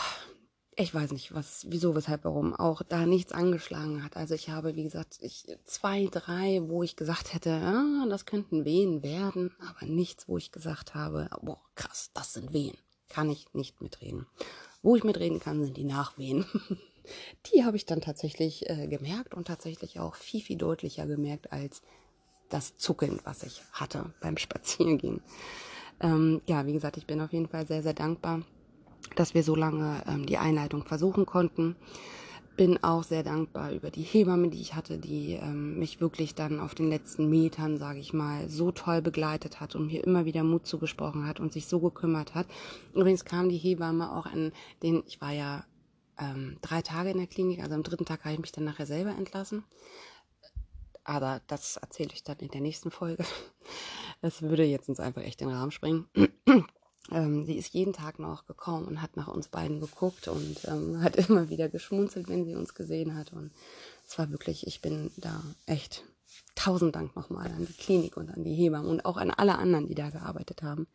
ich 0.81 0.95
weiß 0.95 1.13
nicht, 1.13 1.35
was, 1.35 1.67
wieso, 1.69 1.95
weshalb, 1.95 2.25
warum 2.25 2.55
auch 2.55 2.83
da 2.83 3.07
nichts 3.07 3.33
angeschlagen 3.33 4.03
hat. 4.03 4.17
Also 4.17 4.35
ich 4.35 4.49
habe, 4.49 4.77
wie 4.77 4.83
gesagt, 4.83 5.19
ich, 5.21 5.45
zwei, 5.65 6.07
drei, 6.11 6.63
wo 6.65 6.83
ich 6.83 6.97
gesagt 6.97 7.35
hätte, 7.35 7.53
ah, 7.53 8.07
das 8.09 8.27
könnten 8.27 8.65
Wehen 8.65 9.03
werden, 9.03 9.53
aber 9.61 9.87
nichts, 9.87 10.29
wo 10.29 10.39
ich 10.39 10.53
gesagt 10.53 10.95
habe, 10.95 11.29
boah, 11.43 11.61
krass, 11.75 12.11
das 12.15 12.33
sind 12.33 12.53
Wehen. 12.53 12.77
Kann 13.09 13.31
ich 13.31 13.47
nicht 13.53 13.81
mitreden. 13.81 14.27
Wo 14.83 14.97
ich 14.97 15.05
mitreden 15.05 15.41
kann, 15.41 15.63
sind 15.63 15.77
die 15.77 15.85
Nachwehen. 15.85 16.45
Die 17.47 17.65
habe 17.65 17.77
ich 17.77 17.87
dann 17.87 18.01
tatsächlich 18.01 18.69
äh, 18.69 18.87
gemerkt 18.87 19.35
und 19.35 19.47
tatsächlich 19.47 19.99
auch 19.99 20.15
viel, 20.15 20.43
viel 20.43 20.59
deutlicher 20.59 21.07
gemerkt 21.07 21.53
als 21.53 21.83
das 22.51 22.77
Zucken, 22.77 23.19
was 23.25 23.43
ich 23.43 23.63
hatte 23.73 24.13
beim 24.21 24.37
Spazierengehen. 24.37 25.23
Ähm, 26.01 26.41
ja, 26.47 26.67
wie 26.67 26.73
gesagt, 26.73 26.99
ich 26.99 27.07
bin 27.07 27.21
auf 27.21 27.33
jeden 27.33 27.49
Fall 27.49 27.67
sehr, 27.67 27.83
sehr 27.83 27.95
dankbar, 27.95 28.43
dass 29.17 29.35
wir 29.35 29.43
so 29.43 29.55
lange 29.55 30.03
ähm, 30.07 30.27
die 30.27 30.39
Einleitung 30.39 30.85
versuchen 30.85 31.27
konnten 31.27 31.77
bin 32.61 32.85
auch 32.85 33.05
sehr 33.05 33.23
dankbar 33.23 33.73
über 33.73 33.91
die 33.91 34.03
Hebamme, 34.03 34.51
die 34.51 34.61
ich 34.61 34.75
hatte, 34.75 34.99
die 34.99 35.33
ähm, 35.33 35.79
mich 35.79 35.99
wirklich 36.03 36.35
dann 36.35 36.61
auf 36.61 36.75
den 36.75 36.91
letzten 36.91 37.31
Metern, 37.31 37.79
sage 37.79 38.01
ich 38.01 38.13
mal, 38.13 38.51
so 38.51 38.71
toll 38.71 39.01
begleitet 39.01 39.61
hat 39.61 39.75
und 39.75 39.87
mir 39.87 40.05
immer 40.05 40.27
wieder 40.27 40.45
Mut 40.45 40.67
zugesprochen 40.67 41.27
hat 41.27 41.41
und 41.41 41.55
sich 41.55 41.67
so 41.67 41.81
gekümmert 41.81 42.35
hat. 42.35 42.47
Übrigens 42.93 43.25
kam 43.25 43.49
die 43.49 43.57
Hebamme 43.57 44.13
auch 44.13 44.27
an 44.27 44.53
den, 44.83 45.03
ich 45.07 45.23
war 45.23 45.33
ja 45.33 45.65
ähm, 46.19 46.59
drei 46.61 46.83
Tage 46.83 47.09
in 47.09 47.17
der 47.17 47.29
Klinik, 47.29 47.63
also 47.63 47.75
am 47.75 47.83
dritten 47.83 48.05
Tag 48.05 48.25
habe 48.25 48.35
ich 48.35 48.41
mich 48.41 48.53
dann 48.53 48.65
nachher 48.65 48.85
selber 48.85 49.17
entlassen. 49.17 49.65
Aber 51.03 51.41
das 51.47 51.79
erzähle 51.79 52.11
ich 52.13 52.25
dann 52.25 52.41
in 52.41 52.49
der 52.49 52.61
nächsten 52.61 52.91
Folge. 52.91 53.25
Das 54.23 54.43
würde 54.43 54.65
jetzt 54.65 54.91
uns 54.91 55.01
einfach 55.01 55.23
echt 55.23 55.41
den 55.41 55.49
Rahmen 55.49 55.71
springen 55.71 56.07
ähm, 57.13 57.45
sie 57.45 57.57
ist 57.57 57.73
jeden 57.75 57.93
Tag 57.93 58.19
noch 58.19 58.47
gekommen 58.47 58.87
und 58.87 59.03
hat 59.03 59.17
nach 59.17 59.29
uns 59.29 59.49
beiden 59.49 59.81
geguckt 59.81 60.29
und 60.29 60.57
ähm, 60.67 61.01
hat 61.03 61.17
immer 61.17 61.49
wieder 61.49 61.69
geschmunzelt, 61.69 62.29
wenn 62.29 62.45
sie 62.45 62.55
uns 62.55 62.75
gesehen 62.75 63.17
hat. 63.17 63.33
Und 63.33 63.51
es 64.07 64.19
war 64.19 64.31
wirklich, 64.31 64.67
ich 64.67 64.81
bin 64.81 65.11
da 65.17 65.43
echt 65.67 66.05
tausend 66.55 66.95
Dank 66.95 67.17
nochmal 67.17 67.47
an 67.47 67.67
die 67.67 67.73
Klinik 67.73 68.17
und 68.17 68.31
an 68.31 68.45
die 68.45 68.55
Hebammen 68.55 68.91
und 68.91 69.05
auch 69.05 69.17
an 69.17 69.31
alle 69.31 69.59
anderen, 69.59 69.87
die 69.87 69.95
da 69.95 70.11
gearbeitet 70.11 70.63
haben. 70.63 70.87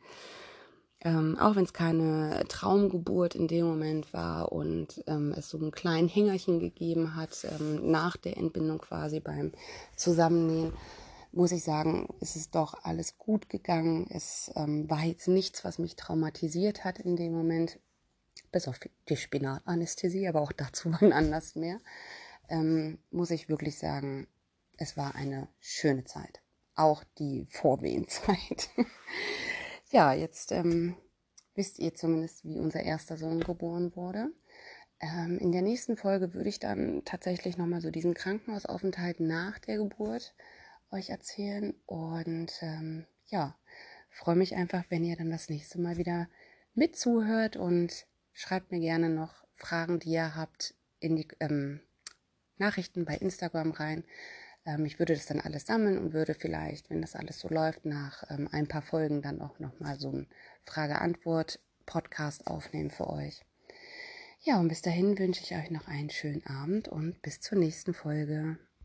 Ähm, 1.02 1.38
auch 1.38 1.56
wenn 1.56 1.66
es 1.66 1.74
keine 1.74 2.44
Traumgeburt 2.48 3.36
in 3.36 3.48
dem 3.48 3.66
Moment 3.66 4.12
war 4.12 4.52
und 4.52 5.04
ähm, 5.06 5.34
es 5.38 5.50
so 5.50 5.58
einen 5.58 5.72
kleinen 5.72 6.08
Hängerchen 6.08 6.60
gegeben 6.60 7.16
hat, 7.16 7.46
ähm, 7.60 7.92
nach 7.92 8.18
der 8.18 8.38
Entbindung 8.38 8.80
quasi 8.80 9.20
beim 9.20 9.52
Zusammennähen, 9.96 10.74
muss 11.36 11.52
ich 11.52 11.64
sagen, 11.64 12.08
ist 12.22 12.38
es 12.38 12.50
doch 12.50 12.84
alles 12.84 13.18
gut 13.18 13.50
gegangen. 13.50 14.08
Es 14.10 14.52
ähm, 14.56 14.90
war 14.90 15.04
jetzt 15.04 15.28
nichts, 15.28 15.66
was 15.66 15.80
mich 15.80 15.98
traumatisiert 15.98 16.86
hat 16.86 16.98
in 16.98 17.18
dem 17.18 17.34
Moment, 17.34 17.78
bis 18.52 18.70
auf 18.70 18.80
die 19.10 19.18
Spinalanästhesie, 19.18 20.28
aber 20.28 20.42
auch 20.42 20.54
dazu 20.54 20.92
wann 21.00 21.12
anders 21.12 21.56
mehr. 21.56 21.80
Ähm, 22.48 23.00
muss 23.12 23.32
ich 23.32 23.50
wirklich 23.50 23.78
sagen, 23.78 24.28
es 24.78 24.96
war 24.96 25.16
eine 25.16 25.50
schöne 25.60 26.06
Zeit. 26.06 26.42
Auch 26.74 27.04
die 27.18 27.48
Vorwehenzeit. 27.50 28.70
ja, 29.92 30.14
jetzt 30.14 30.54
ähm, 30.54 30.96
wisst 31.54 31.80
ihr 31.80 31.96
zumindest, 31.96 32.46
wie 32.46 32.60
unser 32.60 32.82
erster 32.84 33.18
Sohn 33.18 33.42
geboren 33.42 33.94
wurde. 33.96 34.32
Ähm, 35.02 35.38
in 35.40 35.52
der 35.52 35.62
nächsten 35.62 35.98
Folge 35.98 36.34
würde 36.34 36.50
ich 36.50 36.60
dann 36.60 37.04
tatsächlich 37.04 37.58
nochmal 37.58 37.82
so 37.82 37.92
diesen 37.92 38.14
Krankenhausaufenthalt 38.14 39.20
nach 39.20 39.60
der 39.60 39.78
Geburt 39.78 40.34
euch 40.92 41.10
erzählen. 41.10 41.74
Und 41.86 42.52
ähm, 42.62 43.06
ja, 43.28 43.58
freue 44.10 44.36
mich 44.36 44.56
einfach, 44.56 44.84
wenn 44.90 45.04
ihr 45.04 45.16
dann 45.16 45.30
das 45.30 45.50
nächste 45.50 45.80
Mal 45.80 45.98
wieder 45.98 46.28
mitzuhört 46.74 47.56
und 47.56 48.06
schreibt 48.34 48.72
mir 48.72 48.80
gerne 48.80 49.10
noch 49.10 49.46
Fragen, 49.56 50.00
die 50.00 50.12
ihr 50.12 50.36
habt, 50.36 50.76
in 51.00 51.16
die 51.16 51.28
ähm, 51.40 51.82
Nachrichten 52.58 53.06
bei 53.06 53.16
Instagram 53.16 53.72
rein. 53.72 54.04
Ähm, 54.66 54.86
ich 54.86 55.00
würde 55.00 55.14
das 55.14 55.26
dann 55.26 55.42
alles 55.42 55.66
sammeln 55.66 55.98
und 55.98 56.14
würde 56.14 56.34
vielleicht, 56.34 56.90
wenn 56.90 57.02
das 57.02 57.16
alles 57.16 57.40
so 57.40 57.48
läuft, 57.50 57.86
nach 57.86 58.24
ähm, 58.30 58.50
ein 58.52 58.68
paar 58.68 58.82
Folgen 58.82 59.22
dann 59.22 59.42
auch 59.42 59.60
nochmal 59.60 60.00
so 60.00 60.12
ein 60.12 60.28
Frage-Antwort-Podcast 60.66 62.48
aufnehmen 62.48 62.92
für 62.92 63.10
euch. 63.10 63.42
Ja, 64.42 64.60
und 64.60 64.68
bis 64.68 64.82
dahin 64.82 65.18
wünsche 65.18 65.42
ich 65.42 65.56
euch 65.56 65.72
noch 65.72 65.88
einen 65.88 66.10
schönen 66.10 66.46
Abend 66.46 66.88
und 66.88 67.22
bis 67.22 67.40
zur 67.42 67.58
nächsten 67.58 67.94
Folge. 67.94 68.60